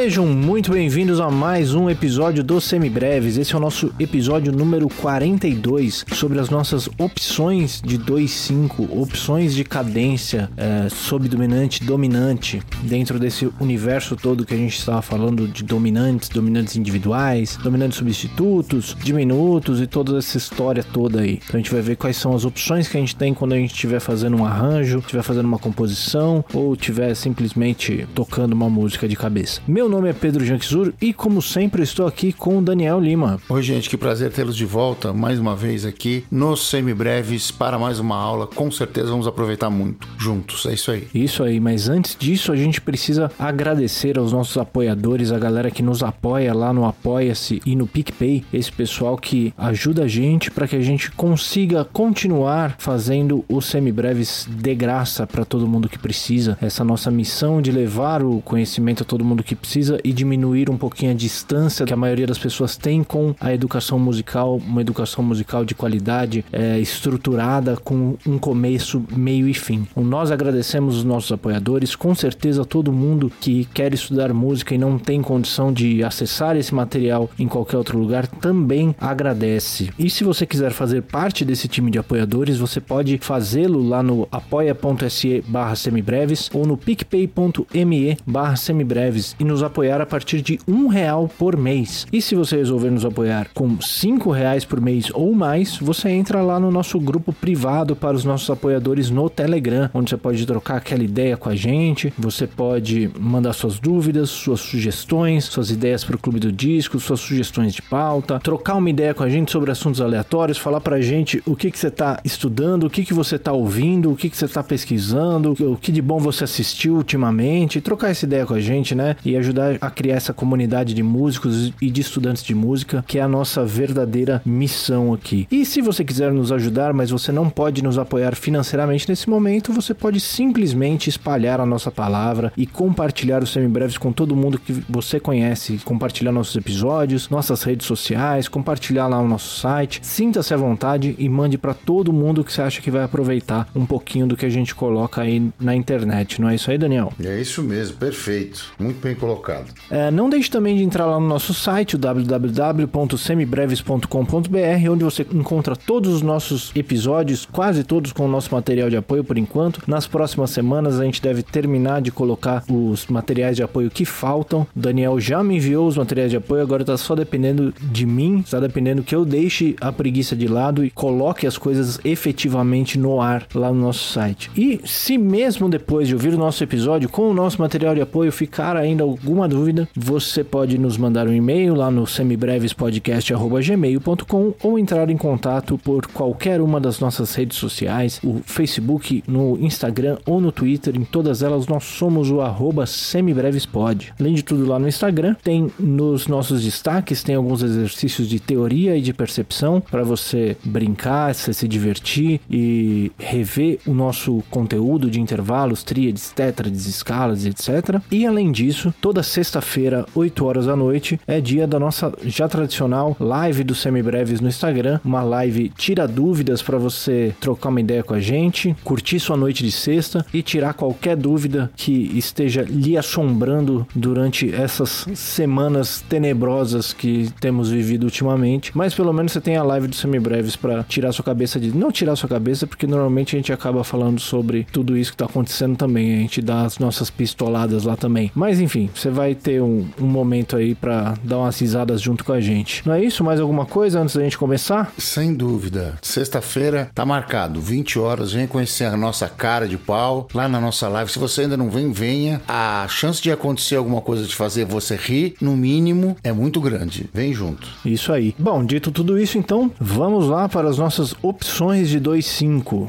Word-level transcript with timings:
Sejam 0.00 0.26
muito 0.26 0.70
bem-vindos 0.70 1.18
a 1.18 1.28
mais 1.28 1.74
um 1.74 1.90
episódio 1.90 2.44
do 2.44 2.60
Semibreves. 2.60 3.36
Esse 3.36 3.52
é 3.52 3.56
o 3.56 3.60
nosso 3.60 3.92
episódio 3.98 4.52
número 4.52 4.88
42 4.88 6.06
sobre 6.12 6.38
as 6.38 6.48
nossas 6.48 6.88
opções 6.96 7.82
de 7.84 7.98
2-5, 7.98 8.88
opções 8.96 9.52
de 9.56 9.64
cadência 9.64 10.48
é, 10.56 10.88
subdominante, 10.88 11.82
dominante, 11.82 12.62
dentro 12.84 13.18
desse 13.18 13.50
universo 13.58 14.14
todo 14.14 14.46
que 14.46 14.54
a 14.54 14.56
gente 14.56 14.78
estava 14.78 15.02
falando 15.02 15.48
de 15.48 15.64
dominantes, 15.64 16.28
dominantes 16.28 16.76
individuais, 16.76 17.58
dominantes 17.60 17.98
substitutos, 17.98 18.96
diminutos 19.02 19.80
e 19.80 19.86
toda 19.88 20.16
essa 20.16 20.38
história 20.38 20.84
toda 20.84 21.22
aí. 21.22 21.40
Então 21.44 21.54
a 21.54 21.58
gente 21.58 21.72
vai 21.72 21.82
ver 21.82 21.96
quais 21.96 22.16
são 22.16 22.36
as 22.36 22.44
opções 22.44 22.86
que 22.86 22.96
a 22.96 23.00
gente 23.00 23.16
tem 23.16 23.34
quando 23.34 23.52
a 23.52 23.56
gente 23.56 23.74
estiver 23.74 23.98
fazendo 23.98 24.36
um 24.36 24.46
arranjo, 24.46 25.00
estiver 25.00 25.24
fazendo 25.24 25.46
uma 25.46 25.58
composição 25.58 26.44
ou 26.54 26.74
estiver 26.74 27.16
simplesmente 27.16 28.06
tocando 28.14 28.52
uma 28.52 28.70
música 28.70 29.08
de 29.08 29.16
cabeça. 29.16 29.60
Meu 29.66 29.87
nome 29.88 30.08
é 30.08 30.12
Pedro 30.12 30.44
Janquizur 30.44 30.92
e, 31.00 31.12
como 31.12 31.40
sempre, 31.40 31.82
estou 31.82 32.06
aqui 32.06 32.32
com 32.32 32.58
o 32.58 32.62
Daniel 32.62 33.00
Lima. 33.00 33.40
Oi, 33.48 33.62
gente, 33.62 33.88
que 33.88 33.96
prazer 33.96 34.30
tê-los 34.30 34.56
de 34.56 34.66
volta 34.66 35.12
mais 35.12 35.38
uma 35.38 35.56
vez 35.56 35.84
aqui 35.84 36.24
nos 36.30 36.68
semibreves 36.68 37.50
para 37.50 37.78
mais 37.78 37.98
uma 37.98 38.16
aula. 38.16 38.46
Com 38.46 38.70
certeza 38.70 39.08
vamos 39.08 39.26
aproveitar 39.26 39.70
muito 39.70 40.06
juntos. 40.18 40.66
É 40.66 40.74
isso 40.74 40.90
aí. 40.90 41.08
Isso 41.14 41.42
aí, 41.42 41.58
mas 41.58 41.88
antes 41.88 42.16
disso, 42.18 42.52
a 42.52 42.56
gente 42.56 42.80
precisa 42.80 43.30
agradecer 43.38 44.18
aos 44.18 44.32
nossos 44.32 44.56
apoiadores, 44.56 45.32
a 45.32 45.38
galera 45.38 45.70
que 45.70 45.82
nos 45.82 46.02
apoia 46.02 46.52
lá 46.52 46.72
no 46.72 46.84
Apoia-se 46.84 47.60
e 47.64 47.74
no 47.74 47.86
PicPay, 47.86 48.44
esse 48.52 48.70
pessoal 48.70 49.16
que 49.16 49.52
ajuda 49.56 50.04
a 50.04 50.08
gente 50.08 50.50
para 50.50 50.68
que 50.68 50.76
a 50.76 50.80
gente 50.80 51.10
consiga 51.12 51.84
continuar 51.84 52.76
fazendo 52.78 53.44
os 53.48 53.66
semibreves 53.66 54.46
de 54.48 54.74
graça 54.74 55.26
para 55.26 55.44
todo 55.44 55.66
mundo 55.66 55.88
que 55.88 55.98
precisa. 55.98 56.58
Essa 56.60 56.84
nossa 56.84 57.10
missão 57.10 57.62
de 57.62 57.72
levar 57.72 58.22
o 58.22 58.40
conhecimento 58.42 59.02
a 59.02 59.06
todo 59.06 59.24
mundo 59.24 59.42
que 59.42 59.54
precisa 59.54 59.77
e 60.04 60.12
diminuir 60.12 60.70
um 60.70 60.76
pouquinho 60.76 61.12
a 61.12 61.14
distância 61.14 61.86
que 61.86 61.92
a 61.92 61.96
maioria 61.96 62.26
das 62.26 62.38
pessoas 62.38 62.76
tem 62.76 63.02
com 63.02 63.34
a 63.40 63.52
educação 63.52 63.98
musical, 63.98 64.56
uma 64.56 64.80
educação 64.80 65.22
musical 65.22 65.64
de 65.64 65.74
qualidade, 65.74 66.44
é, 66.52 66.78
estruturada 66.78 67.76
com 67.76 68.16
um 68.26 68.38
começo, 68.38 69.04
meio 69.14 69.48
e 69.48 69.54
fim. 69.54 69.86
Então, 69.90 70.04
nós 70.04 70.30
agradecemos 70.30 70.96
os 70.96 71.04
nossos 71.04 71.32
apoiadores, 71.32 71.94
com 71.94 72.14
certeza 72.14 72.64
todo 72.64 72.92
mundo 72.92 73.30
que 73.40 73.64
quer 73.66 73.92
estudar 73.92 74.32
música 74.32 74.74
e 74.74 74.78
não 74.78 74.98
tem 74.98 75.22
condição 75.22 75.72
de 75.72 76.02
acessar 76.02 76.56
esse 76.56 76.74
material 76.74 77.30
em 77.38 77.46
qualquer 77.46 77.76
outro 77.76 77.98
lugar 77.98 78.26
também 78.26 78.94
agradece. 79.00 79.90
E 79.98 80.08
se 80.10 80.24
você 80.24 80.46
quiser 80.46 80.72
fazer 80.72 81.02
parte 81.02 81.44
desse 81.44 81.68
time 81.68 81.90
de 81.90 81.98
apoiadores, 81.98 82.58
você 82.58 82.80
pode 82.80 83.18
fazê-lo 83.18 83.86
lá 83.86 84.02
no 84.02 84.28
apoia.se 84.30 85.44
barra 85.46 85.74
semibreves 85.76 86.50
ou 86.52 86.66
no 86.66 86.76
picpay.me 86.76 88.18
barra 88.26 88.56
semibreves 88.56 89.36
e 89.38 89.44
nos 89.44 89.62
apoiar 89.68 90.00
a 90.00 90.06
partir 90.06 90.42
de 90.42 90.58
um 90.66 90.88
real 90.88 91.30
por 91.38 91.56
mês. 91.56 92.06
E 92.12 92.20
se 92.20 92.34
você 92.34 92.56
resolver 92.56 92.90
nos 92.90 93.04
apoiar 93.04 93.48
com 93.54 93.80
cinco 93.80 94.30
reais 94.30 94.64
por 94.64 94.80
mês 94.80 95.10
ou 95.14 95.32
mais, 95.32 95.78
você 95.78 96.08
entra 96.10 96.42
lá 96.42 96.58
no 96.58 96.70
nosso 96.70 96.98
grupo 96.98 97.32
privado 97.32 97.94
para 97.94 98.16
os 98.16 98.24
nossos 98.24 98.50
apoiadores 98.50 99.10
no 99.10 99.30
Telegram, 99.30 99.88
onde 99.94 100.10
você 100.10 100.16
pode 100.16 100.44
trocar 100.46 100.76
aquela 100.76 101.02
ideia 101.02 101.36
com 101.36 101.48
a 101.48 101.54
gente, 101.54 102.12
você 102.18 102.46
pode 102.46 103.10
mandar 103.18 103.52
suas 103.52 103.78
dúvidas, 103.78 104.30
suas 104.30 104.60
sugestões, 104.60 105.44
suas 105.44 105.70
ideias 105.70 106.04
para 106.04 106.16
o 106.16 106.18
Clube 106.18 106.40
do 106.40 106.50
Disco, 106.52 106.98
suas 106.98 107.20
sugestões 107.20 107.74
de 107.74 107.82
pauta, 107.82 108.38
trocar 108.40 108.74
uma 108.74 108.90
ideia 108.90 109.14
com 109.14 109.22
a 109.22 109.28
gente 109.28 109.50
sobre 109.50 109.70
assuntos 109.70 110.00
aleatórios, 110.00 110.58
falar 110.58 110.80
para 110.80 110.96
a 110.96 111.00
gente 111.00 111.42
o 111.46 111.54
que, 111.54 111.70
que 111.70 111.78
você 111.78 111.88
está 111.88 112.20
estudando, 112.24 112.84
o 112.84 112.90
que, 112.90 113.04
que 113.04 113.14
você 113.14 113.36
está 113.36 113.52
ouvindo, 113.52 114.10
o 114.10 114.16
que, 114.16 114.30
que 114.30 114.36
você 114.36 114.44
está 114.44 114.62
pesquisando, 114.62 115.52
o 115.52 115.76
que 115.76 115.92
de 115.92 116.02
bom 116.02 116.18
você 116.18 116.44
assistiu 116.44 116.94
ultimamente, 116.94 117.80
trocar 117.80 118.10
essa 118.10 118.24
ideia 118.24 118.46
com 118.46 118.54
a 118.54 118.60
gente, 118.60 118.94
né? 118.94 119.16
E 119.24 119.36
ajudar 119.36 119.57
a 119.80 119.90
criar 119.90 120.16
essa 120.16 120.32
comunidade 120.32 120.94
de 120.94 121.02
músicos 121.02 121.72
e 121.80 121.90
de 121.90 122.00
estudantes 122.00 122.42
de 122.42 122.54
música, 122.54 123.04
que 123.06 123.18
é 123.18 123.22
a 123.22 123.28
nossa 123.28 123.64
verdadeira 123.64 124.40
missão 124.44 125.12
aqui. 125.12 125.46
E 125.50 125.64
se 125.64 125.80
você 125.80 126.04
quiser 126.04 126.32
nos 126.32 126.52
ajudar, 126.52 126.92
mas 126.92 127.10
você 127.10 127.32
não 127.32 127.48
pode 127.50 127.82
nos 127.82 127.98
apoiar 127.98 128.34
financeiramente 128.34 129.08
nesse 129.08 129.28
momento, 129.28 129.72
você 129.72 129.94
pode 129.94 130.20
simplesmente 130.20 131.08
espalhar 131.08 131.60
a 131.60 131.66
nossa 131.66 131.90
palavra 131.90 132.52
e 132.56 132.66
compartilhar 132.66 133.42
os 133.42 133.50
semibreves 133.50 133.98
com 133.98 134.12
todo 134.12 134.36
mundo 134.36 134.58
que 134.58 134.72
você 134.88 135.18
conhece, 135.20 135.80
compartilhar 135.84 136.32
nossos 136.32 136.56
episódios, 136.56 137.28
nossas 137.28 137.62
redes 137.62 137.86
sociais, 137.86 138.48
compartilhar 138.48 139.06
lá 139.06 139.20
o 139.20 139.28
nosso 139.28 139.60
site. 139.60 140.00
Sinta-se 140.02 140.54
à 140.54 140.56
vontade 140.56 141.14
e 141.18 141.28
mande 141.28 141.58
para 141.58 141.74
todo 141.74 142.12
mundo 142.12 142.44
que 142.44 142.52
você 142.52 142.62
acha 142.62 142.80
que 142.80 142.90
vai 142.90 143.02
aproveitar 143.02 143.68
um 143.74 143.86
pouquinho 143.86 144.26
do 144.26 144.36
que 144.36 144.46
a 144.46 144.50
gente 144.50 144.74
coloca 144.74 145.22
aí 145.22 145.50
na 145.58 145.74
internet. 145.74 146.40
Não 146.40 146.48
é 146.48 146.54
isso 146.54 146.70
aí, 146.70 146.78
Daniel? 146.78 147.12
É 147.22 147.40
isso 147.40 147.62
mesmo, 147.62 147.96
perfeito. 147.96 148.72
Muito 148.78 149.00
bem 149.00 149.14
colocado. 149.14 149.47
É, 149.90 150.10
não 150.10 150.28
deixe 150.28 150.50
também 150.50 150.76
de 150.76 150.82
entrar 150.82 151.06
lá 151.06 151.18
no 151.18 151.26
nosso 151.26 151.54
site, 151.54 151.96
www.semibreves.com.br, 151.96 154.90
onde 154.90 155.04
você 155.04 155.26
encontra 155.32 155.74
todos 155.74 156.12
os 156.14 156.20
nossos 156.22 156.70
episódios, 156.74 157.46
quase 157.46 157.84
todos 157.84 158.12
com 158.12 158.26
o 158.26 158.28
nosso 158.28 158.54
material 158.54 158.90
de 158.90 158.96
apoio 158.96 159.24
por 159.24 159.38
enquanto. 159.38 159.82
Nas 159.86 160.06
próximas 160.06 160.50
semanas 160.50 161.00
a 161.00 161.04
gente 161.04 161.22
deve 161.22 161.42
terminar 161.42 162.02
de 162.02 162.10
colocar 162.10 162.64
os 162.70 163.06
materiais 163.06 163.56
de 163.56 163.62
apoio 163.62 163.90
que 163.90 164.04
faltam. 164.04 164.66
O 164.74 164.78
Daniel 164.78 165.20
já 165.20 165.42
me 165.42 165.56
enviou 165.56 165.86
os 165.86 165.96
materiais 165.96 166.30
de 166.30 166.36
apoio, 166.36 166.62
agora 166.62 166.82
está 166.82 166.96
só 166.96 167.14
dependendo 167.14 167.72
de 167.80 168.06
mim, 168.06 168.40
está 168.40 168.60
dependendo 168.60 169.02
que 169.02 169.14
eu 169.14 169.24
deixe 169.24 169.76
a 169.80 169.92
preguiça 169.92 170.36
de 170.36 170.46
lado 170.46 170.84
e 170.84 170.90
coloque 170.90 171.46
as 171.46 171.56
coisas 171.56 171.98
efetivamente 172.04 172.98
no 172.98 173.20
ar 173.20 173.46
lá 173.54 173.72
no 173.72 173.80
nosso 173.80 174.12
site. 174.12 174.50
E 174.56 174.80
se 174.84 175.18
mesmo 175.18 175.68
depois 175.68 176.08
de 176.08 176.14
ouvir 176.14 176.34
o 176.34 176.38
nosso 176.38 176.62
episódio 176.62 177.08
com 177.08 177.30
o 177.30 177.34
nosso 177.34 177.60
material 177.60 177.94
de 177.94 178.00
apoio 178.00 178.32
ficar 178.32 178.76
ainda 178.76 179.04
alguma 179.38 179.48
dúvida, 179.48 179.88
você 179.94 180.42
pode 180.42 180.76
nos 180.78 180.96
mandar 180.96 181.28
um 181.28 181.32
e-mail 181.32 181.74
lá 181.74 181.88
no 181.90 182.06
semibrevespodcast.gmail.com 182.06 184.54
ou 184.62 184.78
entrar 184.78 185.10
em 185.10 185.16
contato 185.16 185.76
por 185.78 186.06
qualquer 186.08 186.60
uma 186.60 186.78
das 186.80 186.98
nossas 186.98 187.34
redes 187.34 187.56
sociais, 187.56 188.20
o 188.24 188.40
Facebook, 188.44 189.22
no 189.28 189.56
Instagram 189.60 190.18
ou 190.26 190.40
no 190.40 190.50
Twitter, 190.50 190.96
em 190.96 191.04
todas 191.04 191.40
elas 191.42 191.68
nós 191.68 191.84
somos 191.84 192.30
o 192.30 192.40
arroba 192.40 192.86
semibrevespod. 192.86 194.14
Além 194.18 194.34
de 194.34 194.42
tudo 194.42 194.66
lá 194.66 194.78
no 194.78 194.88
Instagram, 194.88 195.36
tem 195.42 195.70
nos 195.78 196.26
nossos 196.26 196.64
destaques, 196.64 197.22
tem 197.22 197.36
alguns 197.36 197.62
exercícios 197.62 198.28
de 198.28 198.40
teoria 198.40 198.96
e 198.96 199.00
de 199.00 199.12
percepção 199.12 199.80
para 199.80 200.02
você 200.02 200.56
brincar, 200.64 201.34
se 201.34 201.68
divertir 201.68 202.40
e 202.50 203.12
rever 203.18 203.78
o 203.86 203.94
nosso 203.94 204.42
conteúdo 204.50 205.10
de 205.10 205.20
intervalos, 205.20 205.84
tríades, 205.84 206.30
tétrades, 206.30 206.86
escalas, 206.86 207.46
etc. 207.46 208.00
E 208.10 208.26
além 208.26 208.50
disso, 208.50 208.94
toda 209.00 209.22
sexta-feira, 209.28 210.04
8 210.14 210.44
horas 210.44 210.66
da 210.66 210.74
noite, 210.74 211.20
é 211.26 211.40
dia 211.40 211.66
da 211.66 211.78
nossa 211.78 212.12
já 212.24 212.48
tradicional 212.48 213.16
live 213.20 213.62
do 213.62 213.74
Semibreves 213.74 214.40
no 214.40 214.48
Instagram, 214.48 215.00
uma 215.04 215.22
live 215.22 215.70
tira 215.76 216.08
dúvidas 216.08 216.62
para 216.62 216.78
você 216.78 217.34
trocar 217.40 217.68
uma 217.68 217.80
ideia 217.80 218.02
com 218.02 218.14
a 218.14 218.20
gente, 218.20 218.74
curtir 218.82 219.20
sua 219.20 219.36
noite 219.36 219.64
de 219.64 219.70
sexta 219.70 220.24
e 220.32 220.42
tirar 220.42 220.74
qualquer 220.74 221.16
dúvida 221.16 221.70
que 221.76 222.10
esteja 222.16 222.62
lhe 222.62 222.96
assombrando 222.96 223.86
durante 223.94 224.52
essas 224.54 225.06
semanas 225.14 226.02
tenebrosas 226.08 226.92
que 226.92 227.30
temos 227.40 227.70
vivido 227.70 228.04
ultimamente. 228.04 228.72
Mas 228.74 228.94
pelo 228.94 229.12
menos 229.12 229.32
você 229.32 229.40
tem 229.40 229.56
a 229.56 229.62
live 229.62 229.88
do 229.88 229.96
Semibreves 229.96 230.56
para 230.56 230.82
tirar 230.84 231.12
sua 231.12 231.24
cabeça 231.24 231.60
de 231.60 231.76
não 231.76 231.92
tirar 231.92 232.16
sua 232.16 232.28
cabeça, 232.28 232.66
porque 232.66 232.86
normalmente 232.86 233.36
a 233.36 233.38
gente 233.38 233.52
acaba 233.52 233.84
falando 233.84 234.20
sobre 234.20 234.66
tudo 234.72 234.96
isso 234.96 235.10
que 235.10 235.16
tá 235.16 235.26
acontecendo 235.26 235.76
também, 235.76 236.14
a 236.14 236.18
gente 236.20 236.40
dá 236.40 236.62
as 236.62 236.78
nossas 236.78 237.10
pistoladas 237.10 237.84
lá 237.84 237.96
também. 237.96 238.30
Mas 238.34 238.60
enfim, 238.60 238.88
você 238.94 239.10
vai 239.18 239.34
ter 239.34 239.60
um, 239.60 239.84
um 240.00 240.06
momento 240.06 240.56
aí 240.56 240.76
para 240.76 241.14
dar 241.24 241.38
umas 241.38 241.58
risadas 241.58 242.00
junto 242.00 242.24
com 242.24 242.32
a 242.32 242.40
gente. 242.40 242.86
Não 242.86 242.94
é 242.94 243.02
isso? 243.02 243.24
Mais 243.24 243.40
alguma 243.40 243.66
coisa 243.66 243.98
antes 243.98 244.14
da 244.14 244.22
gente 244.22 244.38
começar? 244.38 244.92
Sem 244.96 245.34
dúvida. 245.34 245.98
Sexta-feira 246.00 246.88
tá 246.94 247.04
marcado, 247.04 247.60
20 247.60 247.98
horas. 247.98 248.32
Vem 248.32 248.46
conhecer 248.46 248.84
a 248.84 248.96
nossa 248.96 249.28
cara 249.28 249.66
de 249.66 249.76
pau 249.76 250.28
lá 250.32 250.48
na 250.48 250.60
nossa 250.60 250.86
live. 250.86 251.10
Se 251.10 251.18
você 251.18 251.40
ainda 251.40 251.56
não 251.56 251.68
vem, 251.68 251.90
venha. 251.90 252.40
A 252.46 252.86
chance 252.88 253.20
de 253.20 253.32
acontecer 253.32 253.74
alguma 253.74 254.00
coisa 254.00 254.22
de 254.24 254.36
fazer 254.36 254.64
você 254.64 254.94
rir, 254.94 255.34
no 255.40 255.56
mínimo, 255.56 256.16
é 256.22 256.30
muito 256.30 256.60
grande. 256.60 257.10
Vem 257.12 257.34
junto. 257.34 257.66
Isso 257.84 258.12
aí. 258.12 258.36
Bom, 258.38 258.64
dito 258.64 258.92
tudo 258.92 259.18
isso, 259.18 259.36
então, 259.36 259.68
vamos 259.80 260.28
lá 260.28 260.48
para 260.48 260.68
as 260.68 260.78
nossas 260.78 261.12
opções 261.22 261.88
de 261.88 262.00
2.5. 262.00 262.88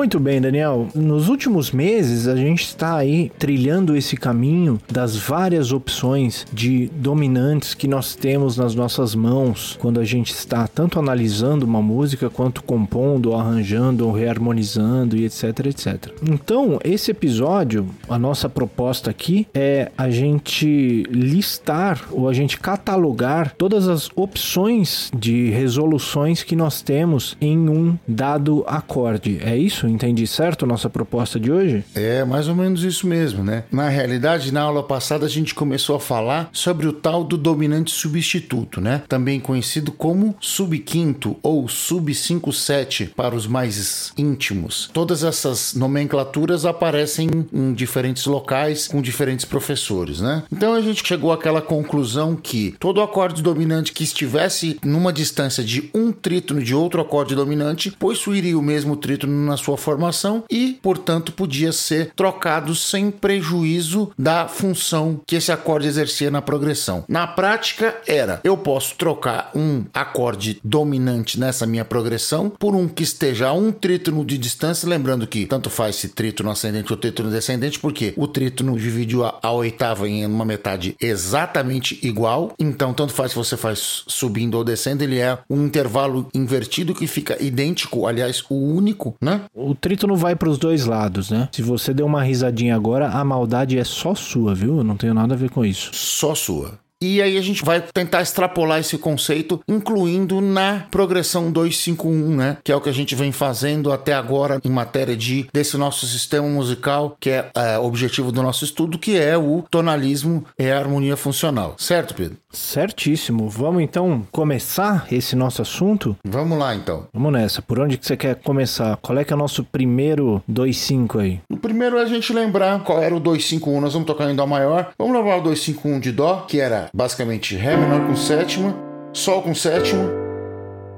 Muito 0.00 0.18
bem, 0.18 0.40
Daniel. 0.40 0.88
Nos 0.94 1.28
últimos 1.28 1.72
meses, 1.72 2.26
a 2.26 2.34
gente 2.34 2.62
está 2.62 2.96
aí 2.96 3.30
trilhando 3.38 3.94
esse 3.94 4.16
caminho 4.16 4.80
das 4.90 5.14
várias 5.14 5.72
opções 5.72 6.46
de 6.50 6.90
dominantes 6.94 7.74
que 7.74 7.86
nós 7.86 8.14
temos 8.14 8.56
nas 8.56 8.74
nossas 8.74 9.14
mãos 9.14 9.76
quando 9.78 10.00
a 10.00 10.04
gente 10.04 10.32
está 10.32 10.66
tanto 10.66 10.98
analisando 10.98 11.66
uma 11.66 11.82
música 11.82 12.30
quanto 12.30 12.64
compondo, 12.64 13.34
arranjando, 13.34 14.06
ou 14.06 14.12
reharmonizando 14.12 15.18
e 15.18 15.26
etc, 15.26 15.66
etc. 15.66 16.08
Então, 16.26 16.78
esse 16.82 17.10
episódio, 17.10 17.86
a 18.08 18.18
nossa 18.18 18.48
proposta 18.48 19.10
aqui 19.10 19.46
é 19.52 19.92
a 19.98 20.08
gente 20.08 21.02
listar 21.10 22.08
ou 22.10 22.26
a 22.26 22.32
gente 22.32 22.58
catalogar 22.58 23.54
todas 23.54 23.86
as 23.86 24.08
opções 24.16 25.10
de 25.14 25.50
resoluções 25.50 26.42
que 26.42 26.56
nós 26.56 26.80
temos 26.80 27.36
em 27.38 27.68
um 27.68 27.98
dado 28.08 28.64
acorde. 28.66 29.38
É 29.42 29.54
isso? 29.54 29.89
Entendi 29.90 30.26
certo 30.26 30.66
nossa 30.66 30.88
proposta 30.88 31.38
de 31.38 31.50
hoje? 31.50 31.84
É 31.94 32.24
mais 32.24 32.48
ou 32.48 32.54
menos 32.54 32.84
isso 32.84 33.06
mesmo, 33.06 33.42
né? 33.42 33.64
Na 33.70 33.88
realidade, 33.88 34.52
na 34.52 34.62
aula 34.62 34.82
passada 34.82 35.26
a 35.26 35.28
gente 35.28 35.54
começou 35.54 35.96
a 35.96 36.00
falar 36.00 36.48
sobre 36.52 36.86
o 36.86 36.92
tal 36.92 37.24
do 37.24 37.36
dominante 37.36 37.90
substituto, 37.90 38.80
né? 38.80 39.02
Também 39.08 39.40
conhecido 39.40 39.92
como 39.92 40.36
subquinto 40.40 41.36
ou 41.42 41.64
sub57 41.64 43.10
para 43.14 43.34
os 43.34 43.46
mais 43.46 44.12
íntimos. 44.16 44.88
Todas 44.92 45.24
essas 45.24 45.74
nomenclaturas 45.74 46.64
aparecem 46.64 47.28
em 47.52 47.72
diferentes 47.72 48.26
locais 48.26 48.86
com 48.86 49.02
diferentes 49.02 49.44
professores, 49.44 50.20
né? 50.20 50.44
Então 50.52 50.74
a 50.74 50.80
gente 50.80 51.06
chegou 51.06 51.32
àquela 51.32 51.60
conclusão 51.60 52.36
que 52.36 52.74
todo 52.78 53.00
acorde 53.00 53.42
dominante 53.42 53.92
que 53.92 54.04
estivesse 54.04 54.78
numa 54.84 55.12
distância 55.12 55.64
de 55.64 55.90
um 55.94 56.12
trítono 56.12 56.62
de 56.62 56.74
outro 56.74 57.00
acorde 57.00 57.34
dominante 57.34 57.90
possuiria 57.90 58.58
o 58.58 58.62
mesmo 58.62 58.96
trítono 58.96 59.46
na 59.46 59.56
sua 59.56 59.69
formação 59.76 60.44
e, 60.50 60.78
portanto, 60.82 61.32
podia 61.32 61.72
ser 61.72 62.12
trocado 62.14 62.74
sem 62.74 63.10
prejuízo 63.10 64.10
da 64.18 64.48
função 64.48 65.20
que 65.26 65.36
esse 65.36 65.52
acorde 65.52 65.88
exercia 65.88 66.30
na 66.30 66.42
progressão. 66.42 67.04
Na 67.08 67.26
prática, 67.26 67.96
era 68.06 68.40
eu 68.44 68.56
posso 68.56 68.94
trocar 68.96 69.50
um 69.54 69.84
acorde 69.92 70.60
dominante 70.62 71.38
nessa 71.38 71.66
minha 71.66 71.84
progressão 71.84 72.50
por 72.50 72.74
um 72.74 72.88
que 72.88 73.02
esteja 73.02 73.48
a 73.48 73.52
um 73.52 73.72
trítono 73.72 74.24
de 74.24 74.38
distância, 74.38 74.88
lembrando 74.88 75.26
que 75.26 75.46
tanto 75.46 75.70
faz 75.70 75.96
se 75.96 76.08
trítono 76.08 76.50
ascendente 76.50 76.92
ou 76.92 76.98
trítono 76.98 77.30
descendente, 77.30 77.78
porque 77.78 78.12
o 78.16 78.26
trítono 78.26 78.78
divide 78.78 79.20
a, 79.22 79.34
a 79.42 79.52
oitava 79.52 80.08
em 80.08 80.26
uma 80.26 80.44
metade 80.44 80.96
exatamente 81.00 81.98
igual, 82.02 82.54
então 82.58 82.92
tanto 82.92 83.12
faz 83.12 83.30
se 83.30 83.36
você 83.36 83.56
faz 83.56 84.04
subindo 84.06 84.56
ou 84.56 84.64
descendo, 84.64 85.02
ele 85.02 85.18
é 85.18 85.38
um 85.48 85.64
intervalo 85.64 86.28
invertido 86.34 86.94
que 86.94 87.06
fica 87.06 87.42
idêntico, 87.42 88.06
aliás, 88.06 88.44
o 88.48 88.54
único, 88.54 89.16
né? 89.20 89.42
O 89.62 89.74
trítono 89.74 90.16
vai 90.16 90.34
para 90.34 90.48
os 90.48 90.58
dois 90.58 90.86
lados, 90.86 91.30
né? 91.30 91.48
Se 91.52 91.62
você 91.62 91.92
deu 91.92 92.06
uma 92.06 92.22
risadinha 92.22 92.74
agora, 92.74 93.10
a 93.10 93.24
maldade 93.24 93.78
é 93.78 93.84
só 93.84 94.14
sua, 94.14 94.54
viu? 94.54 94.78
Eu 94.78 94.84
não 94.84 94.96
tenho 94.96 95.12
nada 95.12 95.34
a 95.34 95.36
ver 95.36 95.50
com 95.50 95.64
isso. 95.64 95.90
Só 95.92 96.34
sua. 96.34 96.78
E 97.02 97.22
aí 97.22 97.38
a 97.38 97.40
gente 97.40 97.64
vai 97.64 97.80
tentar 97.80 98.20
extrapolar 98.20 98.78
esse 98.78 98.98
conceito, 98.98 99.58
incluindo 99.66 100.42
na 100.42 100.86
progressão 100.90 101.50
251, 101.50 102.36
né? 102.36 102.58
Que 102.62 102.70
é 102.70 102.76
o 102.76 102.80
que 102.80 102.90
a 102.90 102.92
gente 102.92 103.14
vem 103.14 103.32
fazendo 103.32 103.90
até 103.90 104.12
agora 104.12 104.60
em 104.62 104.68
matéria 104.68 105.16
de 105.16 105.48
desse 105.50 105.78
nosso 105.78 106.06
sistema 106.06 106.46
musical, 106.46 107.16
que 107.18 107.30
é, 107.30 107.50
é 107.54 107.78
objetivo 107.78 108.30
do 108.30 108.42
nosso 108.42 108.66
estudo, 108.66 108.98
que 108.98 109.16
é 109.16 109.36
o 109.38 109.64
tonalismo 109.70 110.44
e 110.58 110.70
a 110.70 110.78
harmonia 110.78 111.16
funcional. 111.16 111.74
Certo, 111.78 112.14
Pedro? 112.14 112.36
Certíssimo. 112.52 113.48
Vamos 113.48 113.82
então 113.82 114.26
começar 114.30 115.06
esse 115.10 115.34
nosso 115.34 115.62
assunto? 115.62 116.16
Vamos 116.24 116.58
lá 116.58 116.74
então. 116.74 117.06
Vamos 117.14 117.32
nessa. 117.32 117.62
Por 117.62 117.78
onde 117.78 117.96
que 117.96 118.06
você 118.06 118.16
quer 118.16 118.34
começar? 118.34 118.98
Qual 118.98 119.16
é 119.16 119.24
que 119.24 119.32
é 119.32 119.36
o 119.36 119.38
nosso 119.38 119.64
primeiro 119.64 120.42
2-5 120.50 121.20
aí? 121.20 121.40
O 121.48 121.56
primeiro 121.56 121.96
é 121.96 122.02
a 122.02 122.06
gente 122.06 122.32
lembrar 122.32 122.80
qual 122.80 123.00
era 123.00 123.14
o 123.14 123.20
251. 123.20 123.80
Nós 123.80 123.92
vamos 123.94 124.06
tocar 124.06 124.30
em 124.30 124.34
Dó 124.34 124.46
maior. 124.46 124.90
Vamos 124.98 125.16
levar 125.16 125.36
o 125.36 125.42
251 125.42 126.00
de 126.00 126.12
Dó, 126.12 126.44
que 126.46 126.60
era 126.60 126.89
basicamente 126.94 127.56
Ré 127.56 127.76
menor 127.76 128.06
com 128.06 128.16
sétima, 128.16 128.74
Sol 129.12 129.42
com 129.42 129.54
sétima 129.54 130.10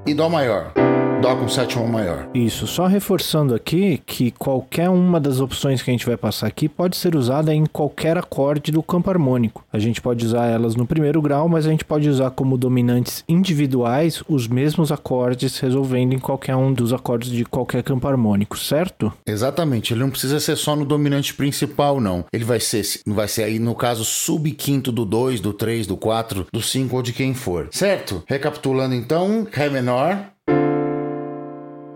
e 0.06 0.14
Dó 0.14 0.28
maior. 0.28 0.81
Dó 1.22 1.36
com 1.36 1.48
sétima 1.48 1.86
maior. 1.86 2.28
Isso, 2.34 2.66
só 2.66 2.88
reforçando 2.88 3.54
aqui 3.54 4.02
que 4.04 4.32
qualquer 4.32 4.90
uma 4.90 5.20
das 5.20 5.38
opções 5.38 5.80
que 5.80 5.88
a 5.88 5.92
gente 5.92 6.04
vai 6.04 6.16
passar 6.16 6.48
aqui 6.48 6.68
pode 6.68 6.96
ser 6.96 7.14
usada 7.14 7.54
em 7.54 7.64
qualquer 7.64 8.18
acorde 8.18 8.72
do 8.72 8.82
campo 8.82 9.08
harmônico. 9.08 9.64
A 9.72 9.78
gente 9.78 10.00
pode 10.00 10.26
usar 10.26 10.46
elas 10.46 10.74
no 10.74 10.84
primeiro 10.84 11.22
grau, 11.22 11.48
mas 11.48 11.64
a 11.64 11.70
gente 11.70 11.84
pode 11.84 12.08
usar 12.08 12.32
como 12.32 12.58
dominantes 12.58 13.22
individuais 13.28 14.20
os 14.28 14.48
mesmos 14.48 14.90
acordes 14.90 15.60
resolvendo 15.60 16.12
em 16.12 16.18
qualquer 16.18 16.56
um 16.56 16.72
dos 16.72 16.92
acordes 16.92 17.30
de 17.30 17.44
qualquer 17.44 17.84
campo 17.84 18.08
harmônico, 18.08 18.58
certo? 18.58 19.12
Exatamente, 19.24 19.94
ele 19.94 20.00
não 20.00 20.10
precisa 20.10 20.40
ser 20.40 20.56
só 20.56 20.74
no 20.74 20.84
dominante 20.84 21.34
principal, 21.34 22.00
não. 22.00 22.24
Ele 22.32 22.42
vai 22.42 22.58
ser, 22.58 22.82
vai 23.06 23.28
ser 23.28 23.44
aí 23.44 23.60
no 23.60 23.76
caso 23.76 24.04
subquinto 24.04 24.90
do 24.90 25.04
2, 25.04 25.38
do 25.38 25.52
3, 25.52 25.86
do 25.86 25.96
4, 25.96 26.48
do 26.52 26.60
5 26.60 26.96
ou 26.96 27.00
de 27.00 27.12
quem 27.12 27.32
for. 27.32 27.68
Certo? 27.70 28.24
Recapitulando 28.26 28.96
então, 28.96 29.46
Ré 29.52 29.70
menor, 29.70 30.31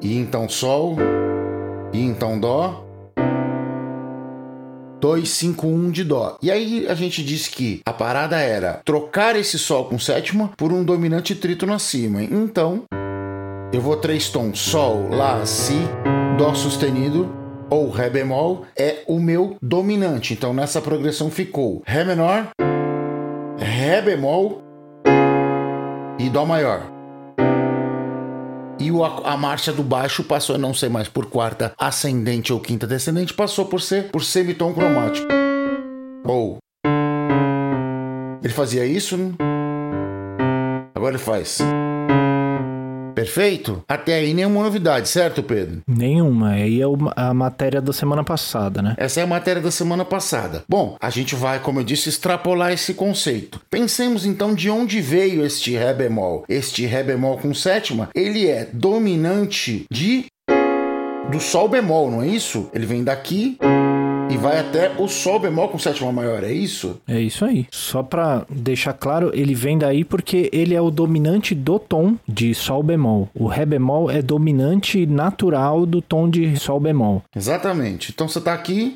e 0.01 0.17
então 0.17 0.49
Sol, 0.49 0.97
e 1.93 2.01
então 2.01 2.39
Dó, 2.39 2.85
2, 5.01 5.29
5, 5.29 5.67
1 5.67 5.91
de 5.91 6.05
Dó. 6.05 6.39
E 6.43 6.51
aí 6.51 6.87
a 6.89 6.95
gente 6.95 7.23
disse 7.23 7.51
que 7.51 7.81
a 7.85 7.93
parada 7.93 8.39
era 8.39 8.81
trocar 8.85 9.37
esse 9.37 9.59
Sol 9.59 9.85
com 9.85 9.99
sétima 9.99 10.51
por 10.57 10.73
um 10.73 10.85
dominante 10.85 11.35
trítono 11.35 11.73
acima. 11.73 12.23
Então, 12.23 12.85
eu 13.73 13.81
vou 13.81 13.97
três 13.97 14.29
tons, 14.29 14.59
Sol, 14.59 15.09
Lá, 15.11 15.45
Si, 15.45 15.79
Dó 16.39 16.55
sustenido 16.55 17.31
ou 17.69 17.91
Ré 17.91 18.09
bemol 18.09 18.65
é 18.77 19.03
o 19.07 19.19
meu 19.19 19.57
dominante. 19.61 20.35
Então 20.35 20.53
nessa 20.53 20.81
progressão 20.81 21.31
ficou 21.31 21.83
Ré 21.85 22.05
menor, 22.05 22.49
Ré 23.59 24.01
bemol 24.03 24.63
e 26.19 26.29
Dó 26.29 26.45
maior 26.45 26.96
e 28.79 28.91
o, 28.91 29.05
a 29.05 29.37
marcha 29.37 29.73
do 29.73 29.83
baixo 29.83 30.23
passou 30.25 30.57
a 30.57 30.59
não 30.59 30.75
ser 30.75 30.91
mais 30.91 31.09
por 31.09 31.27
quarta 31.27 31.73
ascendente 31.79 32.53
ou 32.53 32.61
quinta 32.61 32.87
descendente, 32.87 33.33
passou 33.33 33.67
por 33.67 33.81
ser 33.81 34.11
por 34.11 34.23
semitom 34.23 34.73
cromático. 34.73 35.27
Ou 36.25 36.59
ele 38.43 38.53
fazia 38.53 38.85
isso, 38.85 39.17
né? 39.17 39.33
agora 40.95 41.15
ele 41.15 41.23
faz. 41.23 41.59
Perfeito? 43.17 43.83
Até 43.89 44.17
aí 44.17 44.35
nenhuma 44.35 44.63
novidade, 44.63 45.09
certo, 45.09 45.43
Pedro? 45.43 45.81
Nenhuma. 45.89 46.51
Aí 46.51 46.83
é 46.83 46.85
a 47.17 47.33
matéria 47.33 47.81
da 47.81 47.91
semana 47.91 48.23
passada, 48.23 48.83
né? 48.83 48.95
Essa 48.99 49.21
é 49.21 49.23
a 49.23 49.27
matéria 49.27 49.63
da 49.63 49.71
semana 49.71 50.05
passada. 50.05 50.65
Bom, 50.69 50.99
a 51.01 51.09
gente 51.09 51.35
vai, 51.35 51.59
como 51.59 51.81
eu 51.81 51.85
disse, 51.85 52.11
extrapolar 52.11 52.73
esse 52.73 52.93
conceito. 52.93 53.59
Pensemos 53.71 54.27
então 54.27 54.55
de 54.55 54.69
onde 54.69 55.01
veio 55.01 55.47
este 55.47 55.75
Ré 55.75 55.95
bemol. 55.95 56.45
Este 56.47 56.85
Ré 56.85 57.03
bemol 57.03 57.39
com 57.39 57.55
sétima, 57.55 58.11
ele 58.15 58.49
é 58.49 58.69
dominante 58.71 59.87
de 59.91 60.27
do 61.31 61.41
Sol 61.41 61.69
bemol, 61.69 62.11
não 62.11 62.23
é 62.23 62.29
isso? 62.29 62.71
Ele 62.73 62.87
vem 62.87 63.03
daqui 63.03 63.59
e 64.31 64.37
vai 64.37 64.59
até 64.59 64.91
o 64.99 65.09
Sol 65.09 65.39
bemol 65.39 65.69
com 65.69 65.79
sétima 65.79 66.11
maior, 66.13 66.43
é 66.43 66.53
isso? 66.53 67.01
É 67.07 67.21
isso 67.21 67.45
aí. 67.45 67.67
Só 67.71 68.03
para 68.03 68.45
deixar 68.51 68.93
claro, 68.93 69.31
ele 69.35 69.55
vem 69.55 69.79
daí 69.79 70.05
porque 70.05 70.51
ele 70.53 70.75
é 70.75 70.81
o 70.81 70.91
dominante 70.91 71.55
do 71.55 71.79
tom 71.79 72.17
de 72.27 72.55
Sol 72.55 72.83
bemol. 72.83 73.29
O 73.35 73.47
Ré 73.47 73.65
bemol 73.65 74.11
é 74.11 74.21
dominante 74.21 75.07
natural 75.07 75.87
do 75.87 76.03
tom 76.03 76.29
de 76.29 76.57
Sol 76.57 76.81
bemol. 76.81 77.23
Exatamente. 77.35 78.13
Então 78.13 78.29
você 78.29 78.41
tá 78.41 78.53
aqui 78.53 78.95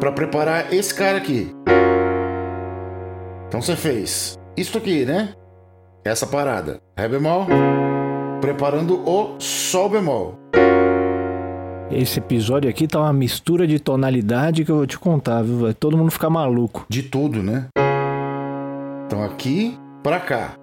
para 0.00 0.12
preparar 0.12 0.72
esse 0.72 0.94
cara 0.94 1.18
aqui. 1.18 1.50
Então 3.48 3.62
você 3.62 3.76
fez 3.76 4.36
isso 4.56 4.76
aqui, 4.76 5.04
né? 5.04 5.32
Essa 6.04 6.26
parada. 6.26 6.80
Ré 6.96 7.08
bemol, 7.08 7.46
preparando 8.40 9.00
o 9.08 9.36
Sol 9.38 9.88
bemol. 9.88 10.34
Esse 11.90 12.18
episódio 12.18 12.68
aqui 12.68 12.88
tá 12.88 12.98
uma 12.98 13.12
mistura 13.12 13.64
de 13.64 13.78
tonalidade 13.78 14.64
que 14.64 14.70
eu 14.70 14.76
vou 14.76 14.86
te 14.86 14.98
contar, 14.98 15.42
viu? 15.42 15.58
Vai 15.60 15.74
todo 15.74 15.96
mundo 15.96 16.10
ficar 16.10 16.28
maluco. 16.28 16.84
De 16.88 17.02
tudo, 17.02 17.42
né? 17.42 17.68
Então 19.06 19.22
aqui 19.22 19.78
para 20.02 20.18
cá. 20.18 20.54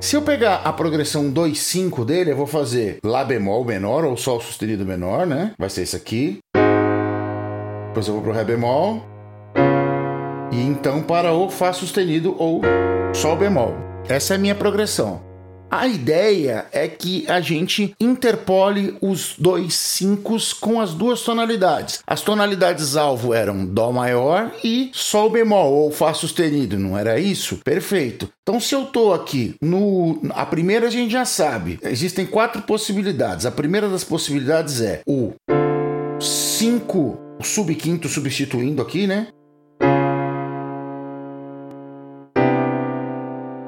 Se 0.00 0.16
eu 0.16 0.22
pegar 0.22 0.62
a 0.64 0.72
progressão 0.72 1.30
2,5 1.30 2.04
dele, 2.04 2.32
eu 2.32 2.36
vou 2.36 2.46
fazer 2.46 2.98
Lá 3.04 3.22
bemol 3.22 3.64
menor 3.64 4.04
ou 4.04 4.16
Sol 4.16 4.40
sustenido 4.40 4.84
menor, 4.84 5.26
né? 5.26 5.52
Vai 5.58 5.68
ser 5.68 5.82
esse 5.82 5.94
aqui. 5.94 6.38
Depois 7.88 8.08
eu 8.08 8.14
vou 8.14 8.22
pro 8.22 8.32
Ré 8.32 8.44
bemol. 8.44 9.02
E 10.50 10.60
então 10.60 11.02
para 11.02 11.32
o 11.32 11.50
Fá 11.50 11.72
sustenido 11.72 12.34
ou 12.38 12.62
Sol 13.14 13.36
bemol. 13.36 13.74
Essa 14.08 14.34
é 14.34 14.36
a 14.36 14.40
minha 14.40 14.54
progressão. 14.54 15.31
A 15.74 15.86
ideia 15.86 16.66
é 16.70 16.86
que 16.86 17.24
a 17.26 17.40
gente 17.40 17.94
interpole 17.98 18.94
os 19.00 19.34
dois 19.38 19.72
cincos 19.72 20.52
com 20.52 20.78
as 20.78 20.92
duas 20.92 21.22
tonalidades. 21.22 22.00
As 22.06 22.20
tonalidades 22.20 22.94
alvo 22.94 23.32
eram 23.32 23.64
Dó 23.64 23.90
maior 23.90 24.52
e 24.62 24.90
Sol 24.92 25.30
bemol, 25.30 25.72
ou 25.72 25.90
Fá 25.90 26.12
sustenido, 26.12 26.78
não 26.78 26.98
era 26.98 27.18
isso? 27.18 27.56
Perfeito. 27.64 28.28
Então, 28.42 28.60
se 28.60 28.74
eu 28.74 28.84
tô 28.84 29.14
aqui 29.14 29.54
no. 29.62 30.20
A 30.34 30.44
primeira 30.44 30.88
a 30.88 30.90
gente 30.90 31.10
já 31.10 31.24
sabe. 31.24 31.78
Existem 31.82 32.26
quatro 32.26 32.60
possibilidades. 32.62 33.46
A 33.46 33.50
primeira 33.50 33.88
das 33.88 34.04
possibilidades 34.04 34.82
é 34.82 35.00
o 35.06 35.32
5 36.20 37.18
subquinto 37.40 38.10
substituindo 38.10 38.82
aqui, 38.82 39.06
né? 39.06 39.28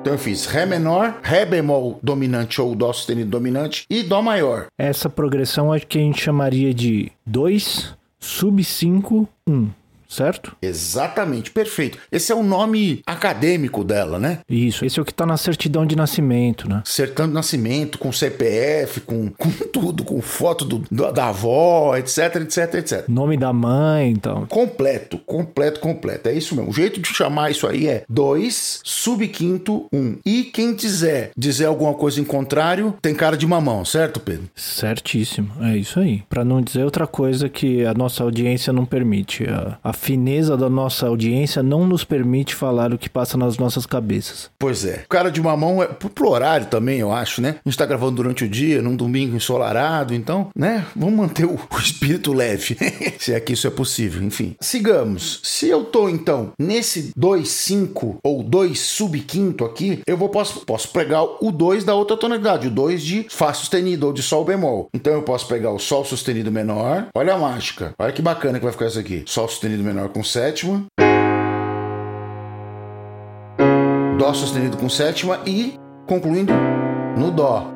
Então 0.04 0.12
eu 0.12 0.18
fiz 0.18 0.44
Ré 0.44 0.66
menor, 0.66 1.18
Ré 1.22 1.46
bemol 1.46 1.98
dominante 2.02 2.60
ou 2.60 2.74
Dó 2.74 2.92
sustenido 2.92 3.30
dominante 3.30 3.86
e 3.88 4.02
Dó 4.02 4.20
maior. 4.20 4.66
Essa 4.78 5.08
progressão 5.08 5.74
é 5.74 5.80
que 5.80 5.96
a 5.96 6.00
gente 6.02 6.20
chamaria 6.20 6.74
de 6.74 7.10
2, 7.24 7.96
sub 8.20 8.62
5, 8.62 9.26
1 9.48 9.70
certo? 10.14 10.56
Exatamente, 10.62 11.50
perfeito. 11.50 11.98
Esse 12.10 12.32
é 12.32 12.34
o 12.34 12.42
nome 12.42 13.02
acadêmico 13.06 13.84
dela, 13.84 14.18
né? 14.18 14.38
Isso, 14.48 14.84
esse 14.84 14.98
é 14.98 15.02
o 15.02 15.04
que 15.04 15.10
está 15.10 15.26
na 15.26 15.36
certidão 15.36 15.84
de 15.84 15.96
nascimento, 15.96 16.68
né? 16.68 16.82
Certidão 16.84 17.26
de 17.26 17.34
nascimento, 17.34 17.98
com 17.98 18.12
CPF, 18.12 19.00
com, 19.00 19.30
com 19.30 19.50
tudo, 19.50 20.04
com 20.04 20.20
foto 20.20 20.64
do, 20.64 21.12
da 21.12 21.28
avó, 21.28 21.96
etc, 21.96 22.36
etc, 22.36 22.74
etc. 22.74 23.08
Nome 23.08 23.36
da 23.36 23.52
mãe, 23.52 24.10
então. 24.10 24.46
Completo, 24.46 25.18
completo, 25.18 25.80
completo. 25.80 26.28
É 26.28 26.32
isso 26.32 26.54
mesmo. 26.54 26.70
O 26.70 26.74
jeito 26.74 27.00
de 27.00 27.08
chamar 27.08 27.50
isso 27.50 27.66
aí 27.66 27.86
é 27.86 28.04
2, 28.08 28.80
subquinto, 28.84 29.86
1. 29.92 29.98
Um. 29.98 30.18
E 30.24 30.44
quem 30.44 30.74
quiser 30.74 31.30
dizer 31.36 31.66
alguma 31.66 31.94
coisa 31.94 32.20
em 32.20 32.24
contrário, 32.24 32.94
tem 33.02 33.14
cara 33.14 33.36
de 33.36 33.46
mamão, 33.46 33.84
certo, 33.84 34.20
Pedro? 34.20 34.48
Certíssimo, 34.54 35.50
é 35.60 35.76
isso 35.76 35.98
aí. 35.98 36.22
Para 36.28 36.44
não 36.44 36.60
dizer 36.60 36.84
outra 36.84 37.06
coisa 37.06 37.48
que 37.48 37.84
a 37.84 37.94
nossa 37.94 38.22
audiência 38.22 38.72
não 38.72 38.84
permite. 38.84 39.44
A, 39.44 39.78
a 39.82 39.92
fineza 40.04 40.54
da 40.54 40.68
nossa 40.68 41.06
audiência 41.06 41.62
não 41.62 41.86
nos 41.86 42.04
permite 42.04 42.54
falar 42.54 42.92
o 42.92 42.98
que 42.98 43.08
passa 43.08 43.38
nas 43.38 43.56
nossas 43.56 43.86
cabeças. 43.86 44.50
Pois 44.58 44.84
é. 44.84 45.02
Cara 45.08 45.30
de 45.30 45.40
mamão 45.40 45.82
é 45.82 45.86
pro 45.86 46.28
horário 46.28 46.66
também, 46.66 46.98
eu 47.00 47.10
acho, 47.10 47.40
né? 47.40 47.56
A 47.64 47.68
gente 47.68 47.78
tá 47.78 47.86
gravando 47.86 48.16
durante 48.16 48.44
o 48.44 48.48
dia, 48.48 48.82
num 48.82 48.94
domingo 48.94 49.34
ensolarado, 49.34 50.12
então, 50.12 50.48
né? 50.54 50.84
Vamos 50.94 51.14
manter 51.14 51.46
o, 51.46 51.54
o 51.54 51.78
espírito 51.78 52.34
leve, 52.34 52.76
se 53.18 53.32
é 53.32 53.40
que 53.40 53.54
isso 53.54 53.66
é 53.66 53.70
possível. 53.70 54.22
Enfim, 54.22 54.54
sigamos. 54.60 55.40
Se 55.42 55.70
eu 55.70 55.84
tô, 55.84 56.10
então, 56.10 56.52
nesse 56.58 57.10
2,5 57.18 58.18
ou 58.22 58.42
2 58.42 58.78
subquinto 58.78 59.64
aqui, 59.64 60.00
eu 60.06 60.18
vou 60.18 60.28
posso, 60.28 60.66
posso 60.66 60.88
pegar 60.90 61.22
o 61.22 61.50
2 61.50 61.82
da 61.82 61.94
outra 61.94 62.14
tonalidade, 62.14 62.68
o 62.68 62.70
2 62.70 63.02
de 63.02 63.26
Fá 63.30 63.54
sustenido 63.54 64.06
ou 64.06 64.12
de 64.12 64.22
Sol 64.22 64.44
bemol. 64.44 64.90
Então 64.92 65.14
eu 65.14 65.22
posso 65.22 65.48
pegar 65.48 65.70
o 65.70 65.78
Sol 65.78 66.04
sustenido 66.04 66.52
menor. 66.52 67.06
Olha 67.14 67.34
a 67.34 67.38
mágica. 67.38 67.94
Olha 67.98 68.12
que 68.12 68.20
bacana 68.20 68.58
que 68.58 68.64
vai 68.64 68.72
ficar 68.72 68.86
isso 68.86 68.98
aqui. 68.98 69.22
Sol 69.26 69.48
sustenido 69.48 69.82
menor 69.82 69.93
menor 69.94 70.08
com 70.08 70.24
sétima. 70.24 70.84
Dó 74.18 74.34
sustenido 74.34 74.76
com 74.76 74.88
sétima 74.88 75.40
e 75.46 75.78
concluindo 76.06 76.52
no 77.16 77.30
Dó. 77.30 77.72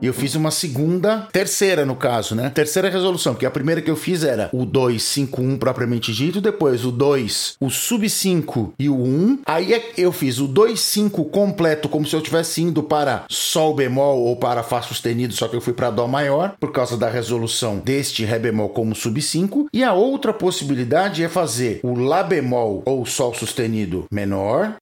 E 0.00 0.06
eu 0.06 0.12
fiz 0.12 0.34
uma 0.34 0.50
segunda, 0.50 1.28
terceira 1.32 1.86
no 1.86 1.96
caso, 1.96 2.34
né? 2.34 2.50
Terceira 2.50 2.90
resolução, 2.90 3.32
porque 3.32 3.46
a 3.46 3.50
primeira 3.50 3.80
que 3.80 3.90
eu 3.90 3.96
fiz 3.96 4.22
era 4.22 4.50
o 4.52 4.64
2, 4.64 5.02
5, 5.02 5.40
1 5.40 5.56
propriamente 5.56 6.12
dito, 6.12 6.40
depois 6.40 6.84
o 6.84 6.92
2, 6.92 7.56
o 7.60 7.70
sub 7.70 8.08
5 8.08 8.74
e 8.78 8.88
o 8.88 8.96
1. 8.96 9.40
Aí 9.46 9.72
é 9.72 9.92
eu 9.96 10.12
fiz 10.12 10.38
o 10.38 10.46
2, 10.46 10.78
5 10.78 11.24
completo, 11.26 11.88
como 11.88 12.06
se 12.06 12.14
eu 12.14 12.20
estivesse 12.20 12.62
indo 12.62 12.82
para 12.82 13.24
Sol 13.30 13.74
bemol 13.74 14.20
ou 14.20 14.36
para 14.36 14.62
Fá 14.62 14.82
sustenido, 14.82 15.34
só 15.34 15.48
que 15.48 15.56
eu 15.56 15.60
fui 15.60 15.72
para 15.72 15.90
Dó 15.90 16.06
maior, 16.06 16.54
por 16.60 16.72
causa 16.72 16.96
da 16.96 17.08
resolução 17.08 17.78
deste 17.78 18.24
Ré 18.24 18.38
bemol 18.38 18.68
como 18.68 18.94
sub 18.94 19.20
5. 19.20 19.68
E 19.72 19.82
a 19.82 19.92
outra 19.92 20.32
possibilidade 20.32 21.22
é 21.22 21.28
fazer 21.28 21.80
o 21.82 21.94
Lá 21.94 22.22
bemol 22.22 22.82
ou 22.84 23.06
Sol 23.06 23.32
sustenido 23.32 24.04
menor, 24.10 24.74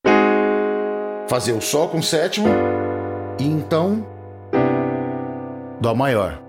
fazer 1.28 1.52
o 1.52 1.60
Sol 1.60 1.88
com 1.88 2.02
sétimo, 2.02 2.48
e 3.38 3.44
então 3.44 4.11
Dó 5.82 5.96
maior. 5.96 6.40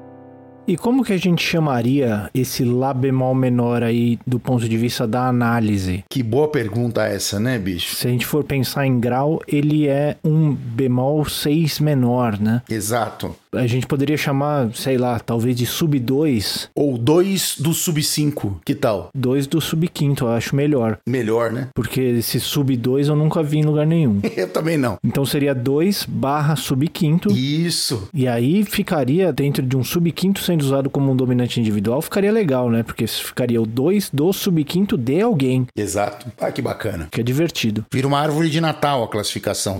E 0.67 0.77
como 0.77 1.03
que 1.03 1.11
a 1.11 1.17
gente 1.17 1.43
chamaria 1.43 2.29
esse 2.35 2.63
Lá 2.63 2.93
bemol 2.93 3.33
menor 3.33 3.81
aí 3.81 4.19
do 4.27 4.39
ponto 4.39 4.69
de 4.69 4.77
vista 4.77 5.07
da 5.07 5.27
análise? 5.27 6.05
Que 6.07 6.21
boa 6.21 6.47
pergunta 6.47 7.03
essa, 7.03 7.39
né, 7.39 7.57
bicho? 7.57 7.95
Se 7.95 8.07
a 8.07 8.11
gente 8.11 8.27
for 8.27 8.43
pensar 8.43 8.85
em 8.85 8.99
grau, 8.99 9.41
ele 9.47 9.87
é 9.87 10.17
um 10.23 10.53
bemol 10.53 11.25
6 11.25 11.79
menor, 11.79 12.39
né? 12.39 12.61
Exato 12.69 13.35
a 13.53 13.67
gente 13.67 13.87
poderia 13.87 14.17
chamar, 14.17 14.73
sei 14.73 14.97
lá, 14.97 15.19
talvez 15.19 15.55
de 15.55 15.65
sub 15.65 15.99
2. 15.99 16.69
Ou 16.75 16.97
2 16.97 17.57
do 17.59 17.73
sub 17.73 18.01
5, 18.01 18.61
que 18.65 18.75
tal? 18.75 19.09
2 19.15 19.47
do 19.47 19.61
sub 19.61 19.87
quinto, 19.87 20.25
eu 20.25 20.31
acho 20.31 20.55
melhor. 20.55 20.97
Melhor, 21.07 21.51
né? 21.51 21.69
Porque 21.73 22.01
esse 22.01 22.39
sub 22.39 22.75
2 22.75 23.07
eu 23.07 23.15
nunca 23.15 23.43
vi 23.43 23.59
em 23.59 23.63
lugar 23.63 23.85
nenhum. 23.85 24.19
eu 24.35 24.49
também 24.49 24.77
não. 24.77 24.97
Então 25.03 25.25
seria 25.25 25.53
2 25.53 26.05
barra 26.07 26.55
sub 26.55 26.87
quinto. 26.87 27.31
Isso. 27.31 28.07
E 28.13 28.27
aí 28.27 28.63
ficaria 28.63 29.31
dentro 29.31 29.63
de 29.63 29.77
um 29.77 29.83
sub 29.83 30.11
quinto 30.11 30.39
sendo 30.39 30.61
usado 30.61 30.89
como 30.89 31.11
um 31.11 31.15
dominante 31.15 31.59
individual, 31.59 32.01
ficaria 32.01 32.31
legal, 32.31 32.69
né? 32.69 32.83
Porque 32.83 33.05
ficaria 33.07 33.61
o 33.61 33.65
2 33.65 34.09
do 34.11 34.33
sub 34.33 34.63
quinto 34.63 34.97
de 34.97 35.21
alguém. 35.21 35.67
Exato. 35.75 36.31
Ah, 36.39 36.51
que 36.51 36.61
bacana. 36.61 37.07
Que 37.11 37.21
é 37.21 37.23
divertido. 37.23 37.85
Vira 37.91 38.07
uma 38.07 38.19
árvore 38.19 38.49
de 38.49 38.59
Natal 38.59 39.03
a 39.03 39.07
classificação. 39.07 39.77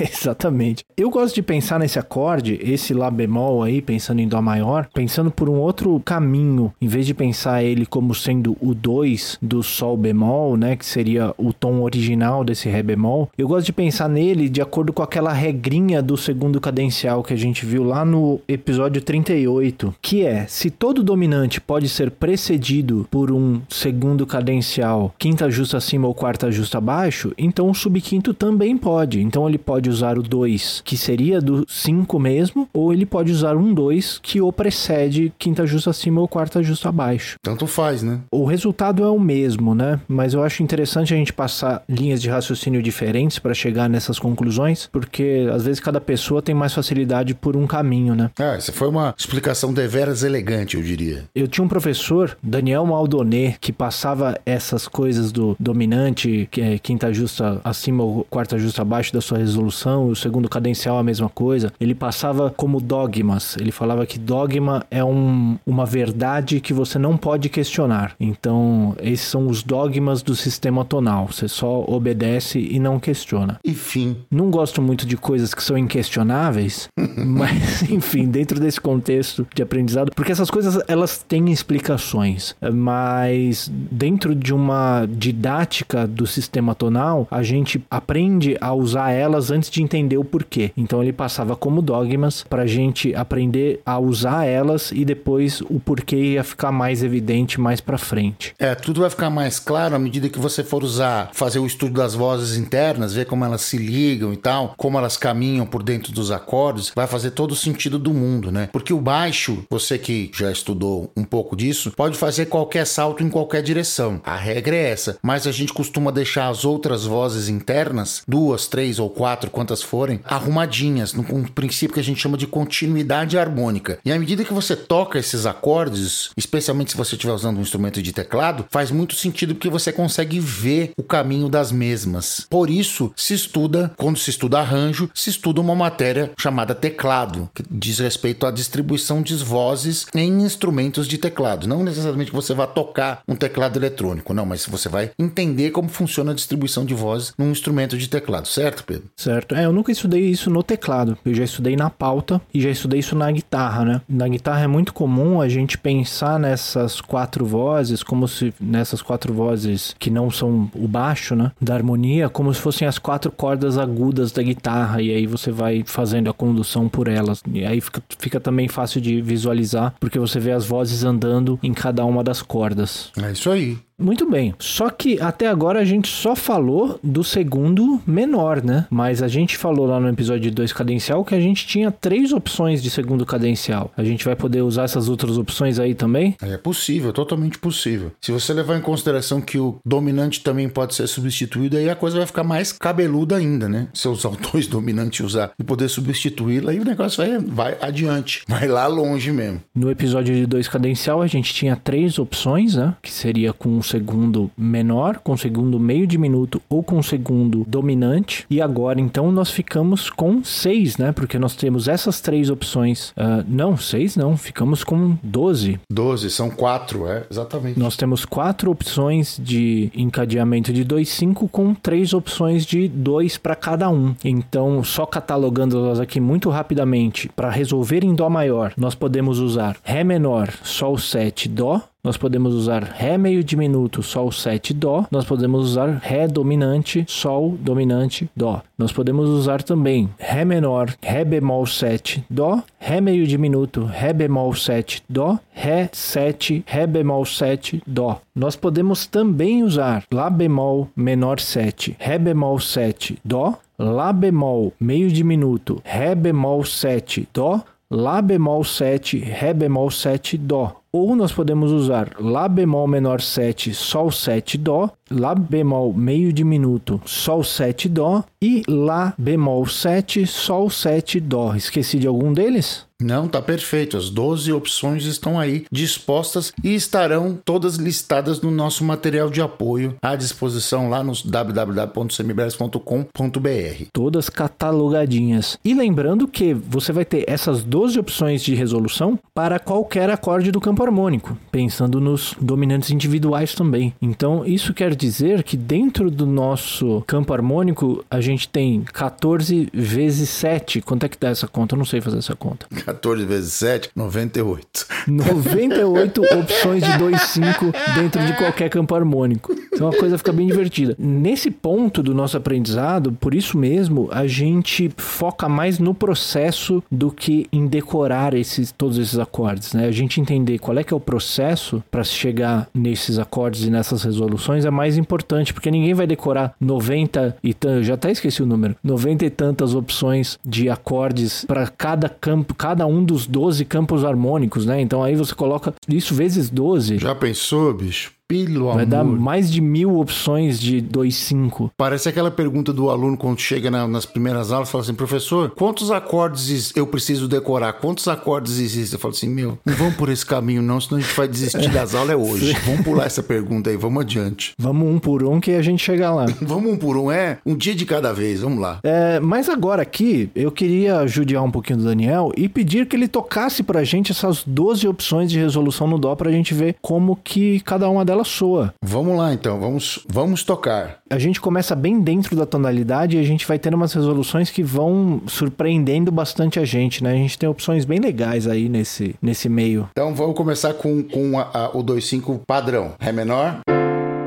Exatamente. 0.00 0.84
Eu 0.96 1.10
gosto 1.10 1.34
de 1.34 1.42
pensar 1.42 1.78
nesse 1.78 1.98
acorde, 1.98 2.58
esse 2.62 2.94
lá 2.94 3.09
bemol 3.10 3.62
aí, 3.62 3.82
pensando 3.82 4.20
em 4.20 4.28
Dó 4.28 4.40
maior, 4.40 4.88
pensando 4.92 5.30
por 5.30 5.48
um 5.48 5.58
outro 5.58 6.00
caminho, 6.04 6.72
em 6.80 6.86
vez 6.86 7.06
de 7.06 7.14
pensar 7.14 7.62
ele 7.62 7.86
como 7.86 8.14
sendo 8.14 8.56
o 8.60 8.74
2 8.74 9.38
do 9.40 9.62
Sol 9.62 9.96
bemol, 9.96 10.56
né, 10.56 10.76
que 10.76 10.86
seria 10.86 11.34
o 11.36 11.52
tom 11.52 11.82
original 11.82 12.44
desse 12.44 12.68
Ré 12.68 12.82
bemol, 12.82 13.28
eu 13.36 13.48
gosto 13.48 13.66
de 13.66 13.72
pensar 13.72 14.08
nele 14.08 14.48
de 14.48 14.60
acordo 14.60 14.92
com 14.92 15.02
aquela 15.02 15.32
regrinha 15.32 16.02
do 16.02 16.16
segundo 16.16 16.60
cadencial 16.60 17.22
que 17.22 17.34
a 17.34 17.36
gente 17.36 17.66
viu 17.66 17.82
lá 17.84 18.04
no 18.04 18.40
episódio 18.48 19.02
38, 19.02 19.94
que 20.00 20.24
é, 20.24 20.46
se 20.46 20.70
todo 20.70 21.02
dominante 21.02 21.60
pode 21.60 21.88
ser 21.88 22.10
precedido 22.10 23.06
por 23.10 23.30
um 23.30 23.60
segundo 23.68 24.26
cadencial, 24.26 25.14
quinta 25.18 25.50
justa 25.50 25.76
acima 25.76 26.06
ou 26.06 26.14
quarta 26.14 26.50
justa 26.50 26.78
abaixo, 26.78 27.32
então 27.36 27.68
o 27.68 27.74
subquinto 27.74 28.32
também 28.34 28.76
pode. 28.76 29.20
Então 29.20 29.48
ele 29.48 29.58
pode 29.58 29.88
usar 29.88 30.18
o 30.18 30.22
2, 30.22 30.82
que 30.84 30.96
seria 30.96 31.40
do 31.40 31.64
5 31.68 32.18
mesmo, 32.18 32.68
ou 32.72 32.92
ele 32.92 32.99
pode 33.06 33.30
usar 33.32 33.56
um 33.56 33.72
2 33.72 34.20
que 34.22 34.40
o 34.40 34.52
precede 34.52 35.32
quinta 35.38 35.66
justa 35.66 35.90
acima 35.90 36.20
ou 36.20 36.28
quarta 36.28 36.62
justa 36.62 36.88
abaixo. 36.88 37.36
Tanto 37.42 37.66
faz, 37.66 38.02
né? 38.02 38.20
O 38.30 38.44
resultado 38.44 39.04
é 39.04 39.08
o 39.08 39.18
mesmo, 39.18 39.74
né? 39.74 40.00
Mas 40.08 40.34
eu 40.34 40.42
acho 40.42 40.62
interessante 40.62 41.14
a 41.14 41.16
gente 41.16 41.32
passar 41.32 41.82
linhas 41.88 42.20
de 42.20 42.28
raciocínio 42.28 42.82
diferentes 42.82 43.38
para 43.38 43.54
chegar 43.54 43.88
nessas 43.88 44.18
conclusões, 44.18 44.88
porque 44.92 45.48
às 45.52 45.64
vezes 45.64 45.80
cada 45.80 46.00
pessoa 46.00 46.42
tem 46.42 46.54
mais 46.54 46.72
facilidade 46.72 47.34
por 47.34 47.56
um 47.56 47.66
caminho, 47.66 48.14
né? 48.14 48.30
Ah, 48.38 48.54
essa 48.56 48.72
foi 48.72 48.88
uma 48.88 49.14
explicação 49.16 49.72
deveras 49.72 50.22
elegante, 50.22 50.76
eu 50.76 50.82
diria. 50.82 51.24
Eu 51.34 51.48
tinha 51.48 51.64
um 51.64 51.68
professor, 51.68 52.36
Daniel 52.42 52.86
Maldonet, 52.86 53.58
que 53.60 53.72
passava 53.72 54.38
essas 54.44 54.86
coisas 54.88 55.32
do 55.32 55.56
dominante, 55.58 56.48
que 56.50 56.60
é 56.60 56.78
quinta 56.78 57.12
justa 57.12 57.60
acima 57.64 58.02
ou 58.02 58.26
quarta 58.28 58.58
justa 58.58 58.82
abaixo 58.82 59.12
da 59.12 59.20
sua 59.20 59.38
resolução, 59.38 60.08
o 60.08 60.16
segundo 60.16 60.48
cadencial 60.48 60.98
a 60.98 61.02
mesma 61.02 61.28
coisa. 61.28 61.72
Ele 61.80 61.94
passava 61.94 62.52
como 62.56 62.80
dogmas. 62.90 63.56
Ele 63.56 63.70
falava 63.70 64.04
que 64.04 64.18
dogma 64.18 64.84
é 64.90 65.04
um, 65.04 65.56
uma 65.64 65.86
verdade 65.86 66.60
que 66.60 66.74
você 66.74 66.98
não 66.98 67.16
pode 67.16 67.48
questionar. 67.48 68.16
Então, 68.18 68.96
esses 69.00 69.28
são 69.28 69.46
os 69.46 69.62
dogmas 69.62 70.22
do 70.22 70.34
sistema 70.34 70.84
tonal. 70.84 71.28
Você 71.28 71.46
só 71.46 71.84
obedece 71.86 72.58
e 72.58 72.80
não 72.80 72.98
questiona. 72.98 73.60
Enfim. 73.64 74.16
Não 74.28 74.50
gosto 74.50 74.82
muito 74.82 75.06
de 75.06 75.16
coisas 75.16 75.54
que 75.54 75.62
são 75.62 75.78
inquestionáveis, 75.78 76.88
mas 77.16 77.82
enfim, 77.88 78.26
dentro 78.26 78.58
desse 78.58 78.80
contexto 78.80 79.46
de 79.54 79.62
aprendizado, 79.62 80.10
porque 80.16 80.32
essas 80.32 80.50
coisas 80.50 80.82
elas 80.88 81.18
têm 81.18 81.52
explicações, 81.52 82.56
mas 82.72 83.70
dentro 83.72 84.34
de 84.34 84.52
uma 84.52 85.06
didática 85.06 86.08
do 86.08 86.26
sistema 86.26 86.74
tonal, 86.74 87.28
a 87.30 87.42
gente 87.42 87.80
aprende 87.88 88.56
a 88.60 88.74
usar 88.74 89.12
elas 89.12 89.50
antes 89.52 89.70
de 89.70 89.80
entender 89.80 90.16
o 90.16 90.24
porquê. 90.24 90.72
Então 90.76 91.00
ele 91.00 91.12
passava 91.12 91.54
como 91.54 91.80
dogmas 91.80 92.44
para 92.48 92.66
gente 92.70 93.14
aprender 93.14 93.80
a 93.84 93.98
usar 93.98 94.46
elas 94.46 94.90
e 94.92 95.04
depois 95.04 95.60
o 95.62 95.78
porquê 95.78 96.16
ia 96.16 96.44
ficar 96.44 96.72
mais 96.72 97.02
evidente 97.02 97.60
mais 97.60 97.80
para 97.80 97.98
frente. 97.98 98.54
É, 98.58 98.74
tudo 98.74 99.00
vai 99.00 99.10
ficar 99.10 99.28
mais 99.28 99.58
claro 99.58 99.94
à 99.94 99.98
medida 99.98 100.28
que 100.28 100.38
você 100.38 100.64
for 100.64 100.82
usar, 100.82 101.30
fazer 101.32 101.58
o 101.58 101.66
estudo 101.66 101.94
das 101.94 102.14
vozes 102.14 102.56
internas, 102.56 103.14
ver 103.14 103.26
como 103.26 103.44
elas 103.44 103.62
se 103.62 103.76
ligam 103.76 104.32
e 104.32 104.36
tal, 104.36 104.74
como 104.76 104.96
elas 104.96 105.16
caminham 105.16 105.66
por 105.66 105.82
dentro 105.82 106.12
dos 106.12 106.30
acordes, 106.30 106.92
vai 106.94 107.06
fazer 107.06 107.32
todo 107.32 107.52
o 107.52 107.56
sentido 107.56 107.98
do 107.98 108.14
mundo, 108.14 108.50
né? 108.50 108.68
Porque 108.72 108.92
o 108.92 109.00
baixo, 109.00 109.64
você 109.68 109.98
que 109.98 110.30
já 110.34 110.50
estudou 110.50 111.10
um 111.16 111.24
pouco 111.24 111.56
disso, 111.56 111.92
pode 111.96 112.16
fazer 112.16 112.46
qualquer 112.46 112.86
salto 112.86 113.22
em 113.22 113.28
qualquer 113.28 113.62
direção. 113.62 114.20
A 114.24 114.36
regra 114.36 114.76
é 114.76 114.90
essa, 114.90 115.18
mas 115.22 115.46
a 115.46 115.52
gente 115.52 115.72
costuma 115.72 116.10
deixar 116.10 116.48
as 116.48 116.64
outras 116.64 117.04
vozes 117.04 117.48
internas, 117.48 118.22
duas, 118.26 118.66
três 118.66 118.98
ou 118.98 119.10
quatro, 119.10 119.50
quantas 119.50 119.82
forem, 119.82 120.20
arrumadinhas, 120.24 121.12
no 121.12 121.24
princípio 121.50 121.94
que 121.94 122.00
a 122.00 122.04
gente 122.04 122.20
chama 122.20 122.36
de 122.36 122.46
continuidade 122.60 123.38
harmônica. 123.38 123.98
E 124.04 124.12
à 124.12 124.18
medida 124.18 124.44
que 124.44 124.52
você 124.52 124.76
toca 124.76 125.18
esses 125.18 125.46
acordes, 125.46 126.30
especialmente 126.36 126.90
se 126.90 126.96
você 126.96 127.14
estiver 127.14 127.32
usando 127.32 127.56
um 127.56 127.62
instrumento 127.62 128.02
de 128.02 128.12
teclado, 128.12 128.66
faz 128.70 128.90
muito 128.90 129.14
sentido 129.14 129.54
porque 129.54 129.70
você 129.70 129.90
consegue 129.90 130.38
ver 130.38 130.92
o 130.94 131.02
caminho 131.02 131.48
das 131.48 131.72
mesmas. 131.72 132.46
Por 132.50 132.68
isso, 132.68 133.12
se 133.16 133.32
estuda, 133.32 133.92
quando 133.96 134.18
se 134.18 134.28
estuda 134.28 134.58
arranjo, 134.58 135.10
se 135.14 135.30
estuda 135.30 135.60
uma 135.60 135.74
matéria 135.74 136.32
chamada 136.38 136.74
teclado, 136.74 137.48
que 137.54 137.64
diz 137.70 137.98
respeito 137.98 138.44
à 138.44 138.50
distribuição 138.50 139.22
de 139.22 139.34
vozes 139.36 140.06
em 140.14 140.42
instrumentos 140.42 141.08
de 141.08 141.16
teclado. 141.16 141.66
Não 141.66 141.82
necessariamente 141.82 142.30
que 142.30 142.36
você 142.36 142.52
vá 142.52 142.66
tocar 142.66 143.22
um 143.26 143.34
teclado 143.34 143.78
eletrônico, 143.78 144.34
não, 144.34 144.44
mas 144.44 144.66
você 144.66 144.88
vai 144.88 145.12
entender 145.18 145.70
como 145.70 145.88
funciona 145.88 146.32
a 146.32 146.34
distribuição 146.34 146.84
de 146.84 146.92
vozes 146.92 147.32
num 147.38 147.50
instrumento 147.50 147.96
de 147.96 148.08
teclado, 148.08 148.46
certo, 148.46 148.84
Pedro? 148.84 149.04
Certo. 149.16 149.54
É, 149.54 149.64
eu 149.64 149.72
nunca 149.72 149.90
estudei 149.90 150.26
isso 150.26 150.50
no 150.50 150.62
teclado. 150.62 151.16
Eu 151.24 151.34
já 151.34 151.44
estudei 151.44 151.74
na 151.74 151.88
pauta 151.88 152.40
e 152.52 152.60
já 152.60 152.70
estudei 152.70 153.00
isso 153.00 153.16
na 153.16 153.30
guitarra, 153.30 153.84
né? 153.84 154.00
Na 154.08 154.28
guitarra 154.28 154.62
é 154.62 154.66
muito 154.66 154.92
comum 154.92 155.40
a 155.40 155.48
gente 155.48 155.78
pensar 155.78 156.38
nessas 156.38 157.00
quatro 157.00 157.44
vozes 157.44 158.02
como 158.02 158.26
se 158.28 158.52
nessas 158.60 159.02
quatro 159.02 159.32
vozes 159.32 159.94
que 159.98 160.10
não 160.10 160.30
são 160.30 160.70
o 160.74 160.88
baixo, 160.88 161.34
né, 161.34 161.52
da 161.60 161.74
harmonia, 161.74 162.28
como 162.28 162.52
se 162.52 162.60
fossem 162.60 162.86
as 162.86 162.98
quatro 162.98 163.30
cordas 163.30 163.78
agudas 163.78 164.32
da 164.32 164.42
guitarra 164.42 165.02
e 165.02 165.10
aí 165.10 165.26
você 165.26 165.50
vai 165.50 165.82
fazendo 165.86 166.30
a 166.30 166.34
condução 166.34 166.88
por 166.88 167.08
elas. 167.08 167.42
E 167.52 167.64
aí 167.64 167.80
fica, 167.80 168.02
fica 168.18 168.40
também 168.40 168.68
fácil 168.68 169.00
de 169.00 169.20
visualizar 169.20 169.94
porque 170.00 170.18
você 170.18 170.38
vê 170.38 170.52
as 170.52 170.66
vozes 170.66 171.04
andando 171.04 171.58
em 171.62 171.72
cada 171.72 172.04
uma 172.04 172.22
das 172.22 172.42
cordas. 172.42 173.10
É 173.22 173.32
isso 173.32 173.50
aí. 173.50 173.78
Muito 174.00 174.28
bem. 174.28 174.54
Só 174.58 174.88
que 174.88 175.20
até 175.20 175.46
agora 175.46 175.80
a 175.80 175.84
gente 175.84 176.08
só 176.08 176.34
falou 176.34 176.98
do 177.02 177.22
segundo 177.22 178.00
menor, 178.06 178.62
né? 178.62 178.86
Mas 178.90 179.22
a 179.22 179.28
gente 179.28 179.56
falou 179.56 179.86
lá 179.86 180.00
no 180.00 180.08
episódio 180.08 180.50
2 180.50 180.72
cadencial 180.72 181.24
que 181.24 181.34
a 181.34 181.40
gente 181.40 181.66
tinha 181.66 181.90
três 181.90 182.32
opções 182.32 182.82
de 182.82 182.90
segundo 182.90 183.26
cadencial. 183.26 183.92
A 183.96 184.02
gente 184.02 184.24
vai 184.24 184.34
poder 184.34 184.62
usar 184.62 184.84
essas 184.84 185.08
outras 185.08 185.36
opções 185.36 185.78
aí 185.78 185.94
também? 185.94 186.36
É 186.40 186.56
possível, 186.56 187.12
totalmente 187.12 187.58
possível. 187.58 188.12
Se 188.20 188.32
você 188.32 188.52
levar 188.52 188.76
em 188.76 188.80
consideração 188.80 189.40
que 189.40 189.58
o 189.58 189.78
dominante 189.84 190.42
também 190.42 190.68
pode 190.68 190.94
ser 190.94 191.06
substituído, 191.06 191.76
aí 191.76 191.90
a 191.90 191.96
coisa 191.96 192.18
vai 192.18 192.26
ficar 192.26 192.44
mais 192.44 192.72
cabeluda 192.72 193.36
ainda, 193.36 193.68
né? 193.68 193.88
Se 193.92 194.08
eu 194.08 194.12
usar 194.12 194.30
o 194.30 194.36
dois 194.36 194.66
dominante 194.66 195.22
usar 195.22 195.52
e 195.58 195.64
poder 195.64 195.88
substituí-lo, 195.88 196.70
aí 196.70 196.80
o 196.80 196.84
negócio 196.84 197.24
vai, 197.24 197.38
vai 197.38 197.76
adiante. 197.80 198.42
Vai 198.48 198.66
lá 198.66 198.86
longe 198.86 199.30
mesmo. 199.30 199.60
No 199.74 199.90
episódio 199.90 200.34
de 200.34 200.46
dois 200.46 200.68
cadencial, 200.68 201.20
a 201.20 201.26
gente 201.26 201.52
tinha 201.52 201.76
três 201.76 202.18
opções, 202.18 202.74
né? 202.74 202.94
Que 203.02 203.12
seria 203.12 203.52
com 203.52 203.82
segundo 203.90 204.50
menor, 204.56 205.18
com 205.18 205.36
segundo 205.36 205.78
meio 205.78 206.06
diminuto 206.06 206.62
ou 206.68 206.82
com 206.82 207.02
segundo 207.02 207.64
dominante. 207.66 208.46
E 208.48 208.60
agora, 208.60 209.00
então, 209.00 209.30
nós 209.32 209.50
ficamos 209.50 210.08
com 210.08 210.42
seis, 210.44 210.96
né? 210.96 211.12
Porque 211.12 211.38
nós 211.38 211.54
temos 211.56 211.88
essas 211.88 212.20
três 212.20 212.50
opções. 212.50 213.10
Uh, 213.10 213.44
não, 213.48 213.76
seis 213.76 214.16
não, 214.16 214.36
ficamos 214.36 214.84
com 214.84 215.16
doze. 215.22 215.78
Doze, 215.90 216.30
são 216.30 216.50
quatro, 216.50 217.06
é, 217.06 217.24
exatamente. 217.30 217.78
Nós 217.78 217.96
temos 217.96 218.24
quatro 218.24 218.70
opções 218.70 219.38
de 219.42 219.90
encadeamento 219.94 220.72
de 220.72 220.84
2,5 220.84 221.48
com 221.50 221.74
três 221.74 222.14
opções 222.14 222.64
de 222.64 222.88
2 222.88 223.38
para 223.38 223.56
cada 223.56 223.88
um. 223.88 224.14
Então, 224.24 224.82
só 224.84 225.04
catalogando-las 225.06 226.00
aqui 226.00 226.20
muito 226.20 226.48
rapidamente, 226.50 227.28
para 227.34 227.50
resolver 227.50 228.04
em 228.04 228.14
Dó 228.14 228.28
maior, 228.28 228.72
nós 228.76 228.94
podemos 228.94 229.38
usar 229.38 229.76
Ré 229.82 230.04
menor, 230.04 230.50
Sol 230.62 230.98
7, 230.98 231.48
Dó, 231.48 231.80
nós 232.02 232.16
podemos 232.16 232.54
usar 232.54 232.82
Ré 232.82 233.18
meio 233.18 233.44
diminuto, 233.44 234.02
Sol 234.02 234.32
7, 234.32 234.72
Dó. 234.72 235.04
Nós 235.10 235.24
podemos 235.24 235.64
usar 235.70 235.88
Ré 236.02 236.26
dominante, 236.26 237.04
Sol 237.06 237.58
dominante, 237.60 238.30
Dó. 238.34 238.62
Nós 238.78 238.92
podemos 238.92 239.28
usar 239.28 239.62
também 239.62 240.08
Ré 240.18 240.44
menor, 240.44 240.94
Ré 241.02 241.24
bemol 241.24 241.66
7, 241.66 242.24
Dó. 242.30 242.62
Ré 242.78 243.00
meio 243.00 243.26
diminuto, 243.26 243.84
Ré 243.84 244.12
bemol 244.12 244.54
7, 244.54 245.02
Dó. 245.08 245.38
Ré 245.52 245.90
7, 245.92 246.64
Ré 246.66 246.86
bemol 246.86 247.26
7, 247.26 247.82
Dó. 247.86 248.20
Nós 248.34 248.56
podemos 248.56 249.06
também 249.06 249.62
usar 249.62 250.04
Lá 250.12 250.30
bemol 250.30 250.88
menor 250.96 251.38
7, 251.38 251.96
Ré 251.98 252.18
bemol 252.18 252.58
7, 252.58 253.18
Dó. 253.24 253.58
Lá 253.78 254.12
bemol 254.12 254.72
meio 254.80 255.10
diminuto, 255.10 255.80
Ré 255.84 256.14
bemol 256.14 256.64
7, 256.64 257.28
Dó. 257.32 257.60
Lá 257.90 258.22
bemol 258.22 258.62
7, 258.64 259.18
Ré 259.18 259.52
bemol 259.52 259.90
7, 259.90 260.38
Dó. 260.38 260.79
Ou 260.92 261.14
nós 261.14 261.30
podemos 261.32 261.70
usar 261.70 262.16
Lá 262.18 262.48
bemol 262.48 262.88
menor 262.88 263.20
7, 263.20 263.72
Sol 263.72 264.10
7, 264.10 264.58
Dó, 264.58 264.90
Lá 265.08 265.34
bemol 265.34 265.92
meio 265.92 266.32
diminuto, 266.32 267.00
Sol 267.04 267.44
7, 267.44 267.88
Dó 267.88 268.24
e 268.42 268.62
Lá 268.68 269.14
bemol 269.16 269.66
7, 269.66 270.26
Sol 270.26 270.68
7, 270.68 271.20
Dó. 271.20 271.54
Esqueci 271.54 271.98
de 271.98 272.08
algum 272.08 272.32
deles? 272.32 272.89
Não, 273.00 273.26
tá 273.26 273.40
perfeito. 273.40 273.96
As 273.96 274.10
12 274.10 274.52
opções 274.52 275.06
estão 275.06 275.40
aí 275.40 275.64
dispostas 275.72 276.52
e 276.62 276.74
estarão 276.74 277.38
todas 277.44 277.76
listadas 277.76 278.40
no 278.40 278.50
nosso 278.50 278.82
material 278.84 279.30
de 279.30 279.40
apoio 279.40 279.96
à 280.02 280.16
disposição 280.16 280.90
lá 280.90 281.02
no 281.02 281.14
www.semibras.com.br. 281.24 283.84
Todas 283.92 284.28
catalogadinhas. 284.28 285.58
E 285.64 285.72
lembrando 285.74 286.28
que 286.28 286.52
você 286.52 286.92
vai 286.92 287.04
ter 287.04 287.24
essas 287.28 287.64
12 287.64 287.98
opções 287.98 288.42
de 288.42 288.54
resolução 288.54 289.18
para 289.34 289.58
qualquer 289.58 290.10
acorde 290.10 290.52
do 290.52 290.60
campo 290.60 290.82
harmônico, 290.82 291.38
pensando 291.50 291.98
nos 292.00 292.34
dominantes 292.40 292.90
individuais 292.90 293.54
também. 293.54 293.94
Então, 294.00 294.44
isso 294.44 294.72
quer 294.74 294.94
dizer 294.94 295.42
que 295.42 295.56
dentro 295.56 296.10
do 296.10 296.26
nosso 296.26 297.02
campo 297.06 297.32
harmônico 297.32 298.04
a 298.10 298.20
gente 298.20 298.46
tem 298.48 298.82
14 298.82 299.70
vezes 299.72 300.28
7. 300.28 300.82
Quanto 300.82 301.06
é 301.06 301.08
que 301.08 301.18
dá 301.18 301.28
essa 301.28 301.48
conta? 301.48 301.74
Eu 301.74 301.78
não 301.78 301.84
sei 301.84 302.00
fazer 302.00 302.18
essa 302.18 302.36
conta. 302.36 302.66
14 302.90 303.24
vezes 303.24 303.52
7, 303.54 303.90
98. 303.94 304.86
98 305.06 306.22
opções 306.22 306.82
de 306.82 306.90
2,5 306.90 307.72
dentro 307.94 308.24
de 308.24 308.36
qualquer 308.36 308.68
campo 308.68 308.94
harmônico. 308.94 309.54
Então 309.72 309.88
a 309.88 309.96
coisa 309.96 310.18
fica 310.18 310.32
bem 310.32 310.46
divertida. 310.46 310.94
Nesse 310.98 311.50
ponto 311.50 312.02
do 312.02 312.14
nosso 312.14 312.36
aprendizado, 312.36 313.12
por 313.12 313.34
isso 313.34 313.56
mesmo, 313.56 314.08
a 314.10 314.26
gente 314.26 314.90
foca 314.96 315.48
mais 315.48 315.78
no 315.78 315.94
processo 315.94 316.82
do 316.90 317.10
que 317.10 317.46
em 317.52 317.66
decorar 317.66 318.34
esses, 318.34 318.72
todos 318.72 318.98
esses 318.98 319.18
acordes. 319.18 319.72
Né? 319.72 319.86
A 319.86 319.92
gente 319.92 320.20
entender 320.20 320.58
qual 320.58 320.76
é 320.76 320.84
que 320.84 320.92
é 320.92 320.96
o 320.96 321.00
processo 321.00 321.82
para 321.90 322.04
chegar 322.04 322.68
nesses 322.74 323.18
acordes 323.18 323.64
e 323.64 323.70
nessas 323.70 324.02
resoluções 324.02 324.64
é 324.64 324.70
mais 324.70 324.98
importante, 324.98 325.54
porque 325.54 325.70
ninguém 325.70 325.94
vai 325.94 326.06
decorar 326.06 326.54
90 326.60 327.36
e 327.42 327.54
tantos, 327.54 327.86
já 327.86 327.94
até 327.94 328.10
esqueci 328.10 328.42
o 328.42 328.46
número, 328.46 328.76
90 328.82 329.24
e 329.24 329.30
tantas 329.30 329.74
opções 329.74 330.38
de 330.44 330.68
acordes 330.68 331.44
para 331.44 331.66
cada 331.68 332.08
campo, 332.08 332.54
cada 332.54 332.79
cada 332.80 332.86
um 332.86 333.04
dos 333.04 333.26
12 333.26 333.66
campos 333.66 334.04
harmônicos, 334.04 334.64
né? 334.64 334.80
Então 334.80 335.04
aí 335.04 335.14
você 335.14 335.34
coloca 335.34 335.74
isso 335.86 336.14
vezes 336.14 336.48
12. 336.48 336.96
Já 336.98 337.14
pensou, 337.14 337.74
bicho? 337.74 338.12
Pelo 338.30 338.66
Vai 338.66 338.84
amor. 338.84 338.86
dar 338.86 339.02
mais 339.04 339.50
de 339.50 339.60
mil 339.60 339.98
opções 339.98 340.60
de 340.60 340.80
2,5. 340.80 341.70
Parece 341.76 342.08
aquela 342.08 342.30
pergunta 342.30 342.72
do 342.72 342.88
aluno 342.88 343.16
quando 343.16 343.40
chega 343.40 343.72
na, 343.72 343.88
nas 343.88 344.06
primeiras 344.06 344.52
aulas, 344.52 344.70
fala 344.70 344.84
assim, 344.84 344.94
professor, 344.94 345.50
quantos 345.50 345.90
acordes 345.90 346.72
eu 346.76 346.86
preciso 346.86 347.26
decorar? 347.26 347.72
Quantos 347.72 348.06
acordes 348.06 348.60
existem? 348.60 348.96
Eu 348.96 349.00
falo 349.00 349.14
assim, 349.14 349.28
meu, 349.28 349.58
não 349.66 349.74
vamos 349.74 349.96
por 349.96 350.08
esse 350.08 350.24
caminho 350.24 350.62
não, 350.62 350.80
senão 350.80 350.98
a 350.98 351.00
gente 351.02 351.16
vai 351.16 351.26
desistir 351.26 351.68
das 351.70 351.92
aulas 351.92 352.12
é 352.12 352.14
hoje. 352.16 352.56
vamos 352.64 352.82
pular 352.82 353.06
essa 353.06 353.20
pergunta 353.22 353.68
aí, 353.68 353.76
vamos 353.76 354.00
adiante. 354.00 354.52
Vamos 354.56 354.86
um 354.88 355.00
por 355.00 355.24
um 355.24 355.40
que 355.40 355.50
a 355.50 355.62
gente 355.62 355.82
chega 355.82 356.08
lá. 356.12 356.26
vamos 356.40 356.72
um 356.72 356.76
por 356.76 356.96
um, 356.96 357.10
é? 357.10 357.38
Um 357.44 357.56
dia 357.56 357.74
de 357.74 357.84
cada 357.84 358.12
vez, 358.12 358.42
vamos 358.42 358.60
lá. 358.60 358.78
É, 358.84 359.18
mas 359.18 359.48
agora 359.48 359.82
aqui, 359.82 360.30
eu 360.36 360.52
queria 360.52 361.04
judiar 361.08 361.42
um 361.42 361.50
pouquinho 361.50 361.80
do 361.80 361.84
Daniel 361.84 362.30
e 362.36 362.48
pedir 362.48 362.86
que 362.86 362.94
ele 362.94 363.08
tocasse 363.08 363.64
pra 363.64 363.82
gente 363.82 364.12
essas 364.12 364.44
12 364.46 364.86
opções 364.86 365.28
de 365.32 365.38
resolução 365.40 365.88
no 365.88 365.98
Dó 365.98 366.14
pra 366.14 366.30
gente 366.30 366.54
ver 366.54 366.76
como 366.80 367.16
que 367.16 367.58
cada 367.60 367.88
uma 367.88 368.04
delas 368.04 368.19
soa. 368.24 368.74
Vamos 368.82 369.16
lá 369.16 369.32
então, 369.32 369.58
vamos, 369.58 370.04
vamos 370.08 370.42
tocar. 370.42 370.98
A 371.08 371.18
gente 371.18 371.40
começa 371.40 371.74
bem 371.74 372.00
dentro 372.00 372.36
da 372.36 372.46
tonalidade 372.46 373.16
e 373.16 373.20
a 373.20 373.22
gente 373.22 373.46
vai 373.46 373.58
tendo 373.58 373.74
umas 373.74 373.92
resoluções 373.92 374.50
que 374.50 374.62
vão 374.62 375.22
surpreendendo 375.26 376.10
bastante 376.12 376.58
a 376.58 376.64
gente, 376.64 377.02
né? 377.02 377.12
A 377.12 377.16
gente 377.16 377.38
tem 377.38 377.48
opções 377.48 377.84
bem 377.84 377.98
legais 377.98 378.46
aí 378.46 378.68
nesse, 378.68 379.14
nesse 379.20 379.48
meio. 379.48 379.88
Então 379.92 380.14
vamos 380.14 380.36
começar 380.36 380.74
com, 380.74 381.02
com 381.02 381.38
a, 381.38 381.50
a, 381.52 381.68
o 381.70 381.82
2,5 381.82 382.40
padrão. 382.46 382.94
Ré 383.00 383.12
menor, 383.12 383.60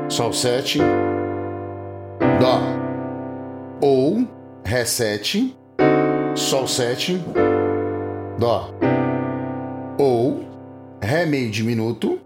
Sol 0.08 0.32
7, 0.32 0.78
Dó. 2.40 2.60
Ou 3.80 4.26
Ré 4.64 4.84
7, 4.84 5.54
Sol 6.34 6.66
7, 6.66 7.20
Dó. 8.38 8.70
Ou 9.98 10.44
Ré 11.02 11.26
meio 11.26 11.50
diminuto, 11.50 12.18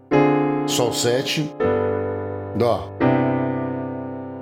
Sol 0.69 0.93
7, 0.93 1.51
Dó. 2.55 2.93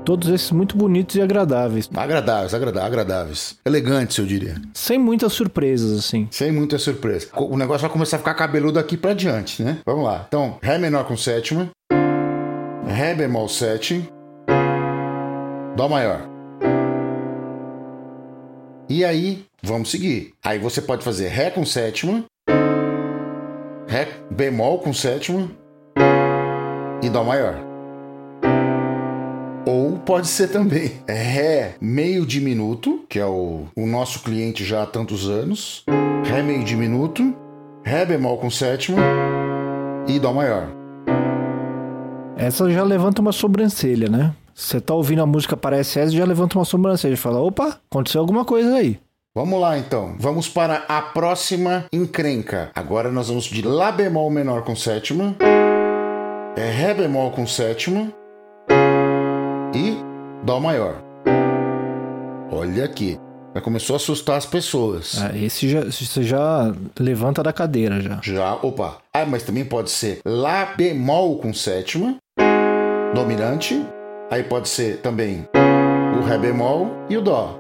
Todos 0.04 0.28
esses 0.28 0.52
muito 0.52 0.76
bonitos 0.76 1.16
e 1.16 1.22
agradáveis. 1.22 1.90
Agradáveis, 1.96 2.54
agradáveis. 2.54 3.58
Elegantes, 3.66 4.18
eu 4.18 4.26
diria. 4.26 4.56
Sem 4.74 5.00
muitas 5.00 5.32
surpresas, 5.32 5.98
assim. 5.98 6.28
Sem 6.30 6.52
muita 6.52 6.78
surpresa. 6.78 7.28
O 7.34 7.56
negócio 7.56 7.84
vai 7.84 7.90
começar 7.90 8.18
a 8.18 8.20
ficar 8.20 8.34
cabeludo 8.34 8.78
aqui 8.78 8.98
pra 8.98 9.14
diante, 9.14 9.64
né? 9.64 9.80
Vamos 9.86 10.04
lá. 10.04 10.26
Então, 10.28 10.58
Ré 10.62 10.78
menor 10.78 11.06
com 11.06 11.16
sétima, 11.16 11.70
Ré 12.86 13.16
bemol 13.16 13.48
7, 13.48 14.10
Dó 15.78 15.88
maior. 15.88 16.28
E 18.90 19.06
aí, 19.06 19.46
vamos 19.64 19.90
seguir. 19.90 20.34
Aí 20.44 20.60
você 20.60 20.82
pode 20.82 21.06
fazer 21.06 21.30
Ré 21.30 21.52
com 21.52 21.66
sétima, 21.66 22.26
Ré 23.88 24.10
bemol 24.30 24.80
com 24.80 24.92
sétima 24.94 25.50
e 27.02 27.10
Dó 27.10 27.24
maior. 27.24 27.56
Ou 29.66 29.98
pode 30.00 30.28
ser 30.28 30.48
também 30.48 30.94
Ré 31.08 31.76
meio 31.82 32.26
diminuto, 32.26 33.06
que 33.10 33.20
é 33.20 33.26
o, 33.26 33.66
o 33.76 33.86
nosso 33.86 34.24
cliente 34.24 34.64
já 34.64 34.84
há 34.84 34.86
tantos 34.86 35.30
anos, 35.30 35.84
Ré 36.24 36.42
meio 36.42 36.64
diminuto, 36.64 37.36
Ré 37.84 38.06
bemol 38.06 38.38
com 38.38 38.50
sétima 38.50 38.98
e 40.08 40.20
Dó 40.20 40.34
maior. 40.34 40.70
Essa 42.38 42.70
já 42.70 42.84
levanta 42.84 43.22
uma 43.22 43.32
sobrancelha, 43.32 44.08
né? 44.10 44.34
Você 44.54 44.80
tá 44.80 44.94
ouvindo 44.94 45.22
a 45.22 45.26
música 45.26 45.56
parece 45.56 46.00
essa, 46.00 46.12
já 46.12 46.26
levanta 46.26 46.58
uma 46.58 46.66
sobrancelha 46.66 47.14
e 47.14 47.18
fala: 47.18 47.40
opa, 47.40 47.80
aconteceu 47.92 48.22
alguma 48.22 48.46
coisa 48.46 48.76
aí. 48.76 49.00
Vamos 49.36 49.62
lá 49.62 49.78
então, 49.78 50.16
vamos 50.18 50.50
para 50.50 50.84
a 50.88 51.00
próxima 51.00 51.86
encrenca. 51.94 52.72
Agora 52.74 53.12
nós 53.12 53.28
vamos 53.28 53.46
de 53.46 53.62
Lá 53.62 53.92
bemol 53.92 54.32
menor 54.32 54.64
com 54.64 54.76
sétima, 54.76 55.36
é 56.58 56.72
Ré 56.72 56.94
bemol 56.94 57.30
com 57.32 57.46
sétima 57.46 58.12
e 59.76 59.96
Dó 60.44 60.60
maior. 60.60 61.04
Olha 62.52 62.86
aqui, 62.86 63.20
já 63.54 63.62
começou 63.62 63.96
a 63.96 63.98
assustar 63.98 64.38
as 64.38 64.46
pessoas. 64.46 65.22
Ah, 65.22 65.38
esse 65.38 65.70
já, 65.70 65.82
você 65.82 66.24
já 66.24 66.74
levanta 67.00 67.44
da 67.44 67.54
cadeira 67.54 68.02
já. 68.02 68.20
Já, 68.24 68.56
opa. 68.56 68.98
Ah, 69.14 69.26
mas 69.26 69.44
também 69.44 69.66
pode 69.66 69.92
ser 69.92 70.20
Lá 70.26 70.74
bemol 70.76 71.38
com 71.38 71.54
sétima, 71.54 72.18
dominante. 73.14 73.86
Aí 74.32 74.44
pode 74.44 74.68
ser 74.68 74.98
também 74.98 75.48
o 76.20 76.26
Ré 76.26 76.38
bemol 76.38 76.90
e 77.10 77.18
o 77.18 77.22
Dó. 77.22 77.58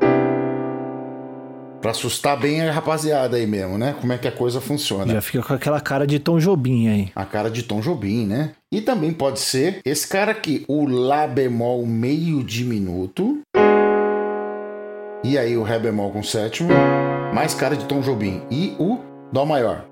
Pra 1.82 1.92
assustar 1.92 2.40
bem 2.40 2.62
a 2.62 2.72
rapaziada 2.72 3.38
aí 3.38 3.46
mesmo, 3.46 3.78
né? 3.78 3.96
Como 4.00 4.12
é 4.12 4.18
que 4.18 4.28
a 4.28 4.32
coisa 4.32 4.60
funciona. 4.60 5.14
Já 5.14 5.22
fica 5.22 5.44
com 5.44 5.54
aquela 5.54 5.80
cara 5.80 6.08
de 6.08 6.20
Tom 6.20 6.40
Jobim 6.40 6.88
aí. 6.88 7.12
A 7.16 7.24
cara 7.24 7.50
de 7.50 7.64
Tom 7.64 7.80
Jobim, 7.80 8.26
né? 8.26 8.52
E 8.72 8.82
também 8.82 9.14
pode 9.14 9.40
ser 9.40 9.80
esse 9.86 10.08
cara 10.08 10.32
aqui, 10.32 10.66
o 10.68 10.86
Lá 10.86 11.28
bemol 11.28 11.86
meio 11.86 12.44
diminuto. 12.44 13.40
E 15.24 15.38
aí 15.38 15.56
o 15.56 15.64
Ré 15.64 15.78
bemol 15.80 16.12
com 16.12 16.24
sétimo. 16.24 16.70
Mais 17.34 17.54
cara 17.54 17.76
de 17.76 17.86
Tom 17.86 18.02
Jobim. 18.02 18.42
E 18.50 18.76
o 18.80 19.00
Dó 19.32 19.46
maior. 19.46 19.86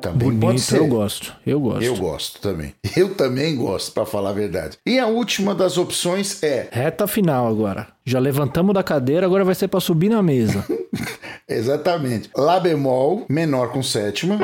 Também 0.00 0.28
Bonito, 0.28 0.40
pode 0.40 0.60
ser. 0.60 0.78
eu 0.78 0.86
gosto. 0.86 1.34
Eu 1.44 1.60
gosto. 1.60 1.82
Eu 1.82 1.96
gosto 1.96 2.40
também. 2.40 2.74
Eu 2.96 3.14
também 3.14 3.56
gosto, 3.56 3.92
pra 3.92 4.06
falar 4.06 4.30
a 4.30 4.32
verdade. 4.32 4.78
E 4.86 4.98
a 4.98 5.06
última 5.06 5.54
das 5.54 5.76
opções 5.76 6.42
é 6.42 6.68
Reta 6.70 7.06
final 7.06 7.46
agora. 7.46 7.88
Já 8.04 8.18
levantamos 8.18 8.74
da 8.74 8.82
cadeira, 8.82 9.26
agora 9.26 9.44
vai 9.44 9.54
ser 9.54 9.68
pra 9.68 9.80
subir 9.80 10.08
na 10.08 10.22
mesa. 10.22 10.64
exatamente 11.48 12.30
Lá 12.36 12.60
bemol 12.60 13.24
menor 13.28 13.72
com 13.72 13.82
sétima, 13.82 14.38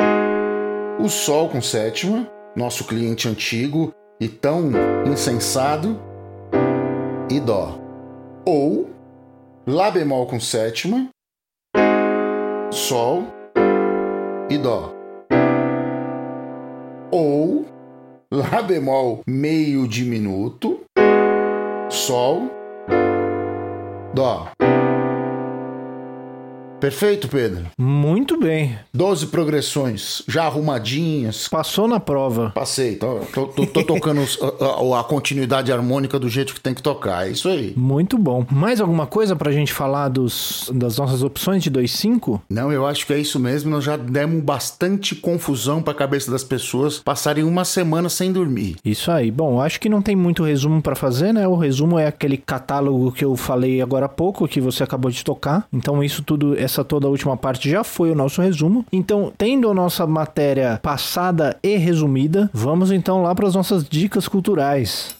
o 0.99 1.09
Sol 1.09 1.49
com 1.49 1.61
sétima, 1.61 2.29
nosso 2.57 2.85
cliente 2.85 3.29
antigo 3.29 3.93
e 4.21 4.29
tão 4.29 4.71
insensado, 5.07 6.01
e 7.31 7.40
Dó. 7.40 7.79
Ou 8.45 8.90
Lá 9.67 9.90
bemol 9.90 10.27
com 10.27 10.38
sétima, 10.38 11.09
Sol 12.71 13.25
e 14.51 14.59
Dó. 14.59 14.93
Ou 17.16 17.64
Lá 18.29 18.61
bemol 18.61 19.20
meio 19.24 19.87
diminuto, 19.87 20.81
Sol, 21.88 22.50
Dó. 24.12 24.48
Perfeito, 26.85 27.29
Pedro. 27.29 27.64
Muito 27.79 28.38
bem. 28.38 28.79
12 28.92 29.29
progressões, 29.29 30.23
já 30.29 30.44
arrumadinhas. 30.44 31.49
Passou 31.49 31.88
na 31.88 31.99
prova. 31.99 32.51
Passei, 32.55 32.97
tô, 32.97 33.20
tô- 33.33 33.47
tô- 33.47 33.66
tô 33.66 33.83
tocando 33.85 34.20
a, 34.20 35.01
a- 35.01 35.05
continuidade 35.05 35.73
harmônica 35.73 36.18
do 36.18 36.29
jeito 36.29 36.53
que 36.53 36.61
tem 36.61 36.75
que 36.75 36.83
tocar. 36.83 37.27
É 37.27 37.31
isso 37.31 37.49
aí. 37.49 37.73
Muito 37.75 38.18
bom. 38.18 38.44
Mais 38.51 38.83
alguma 38.83 39.07
coisa 39.07 39.35
pra 39.35 39.51
gente 39.51 39.73
falar 39.73 40.11
dos, 40.11 40.70
das 40.75 40.99
nossas 40.99 41.23
opções 41.23 41.62
de 41.62 41.70
2.5? 41.70 42.42
Não, 42.51 42.70
eu 42.70 42.87
acho 42.87 43.07
que 43.07 43.14
é 43.14 43.18
isso 43.18 43.40
mesmo. 43.40 43.70
Nós 43.70 43.83
já 43.85 43.97
demos 43.97 44.42
bastante 44.44 45.14
confusão 45.14 45.81
pra 45.81 45.94
cabeça 45.94 46.31
das 46.31 46.44
pessoas 46.44 46.99
passarem 46.99 47.44
uma 47.44 47.64
semana 47.64 48.11
sem 48.11 48.31
dormir. 48.31 48.77
Isso 48.85 49.11
aí. 49.11 49.31
Bom, 49.31 49.59
acho 49.59 49.81
que 49.81 49.88
não 49.88 50.03
tem 50.03 50.14
muito 50.14 50.42
resumo 50.44 50.83
pra 50.83 50.94
fazer, 50.94 51.33
né? 51.33 51.49
O 51.49 51.57
resumo 51.57 51.99
é 51.99 52.07
aquele 52.07 52.37
catálogo 52.37 53.11
que 53.11 53.25
eu 53.25 53.35
falei 53.37 53.81
agora 53.81 54.05
há 54.05 54.09
pouco, 54.11 54.47
que 54.47 54.61
você 54.61 54.83
acabou 54.83 55.11
de 55.11 55.25
tocar. 55.25 55.66
Então, 55.73 56.05
isso 56.05 56.23
tudo, 56.23 56.55
essa 56.59 56.73
toda 56.82 57.06
a 57.06 57.10
última 57.10 57.37
parte 57.37 57.70
já 57.70 57.84
foi 57.84 58.10
o 58.10 58.14
nosso 58.14 58.40
resumo. 58.40 58.84
Então, 58.90 59.32
tendo 59.37 59.70
a 59.70 59.74
nossa 59.74 60.06
matéria 60.06 60.80
passada 60.82 61.56
e 61.62 61.76
resumida, 61.76 62.50
vamos 62.52 62.90
então 62.90 63.22
lá 63.22 63.34
para 63.34 63.46
as 63.46 63.54
nossas 63.54 63.87
dicas 63.87 64.26
culturais. 64.26 65.14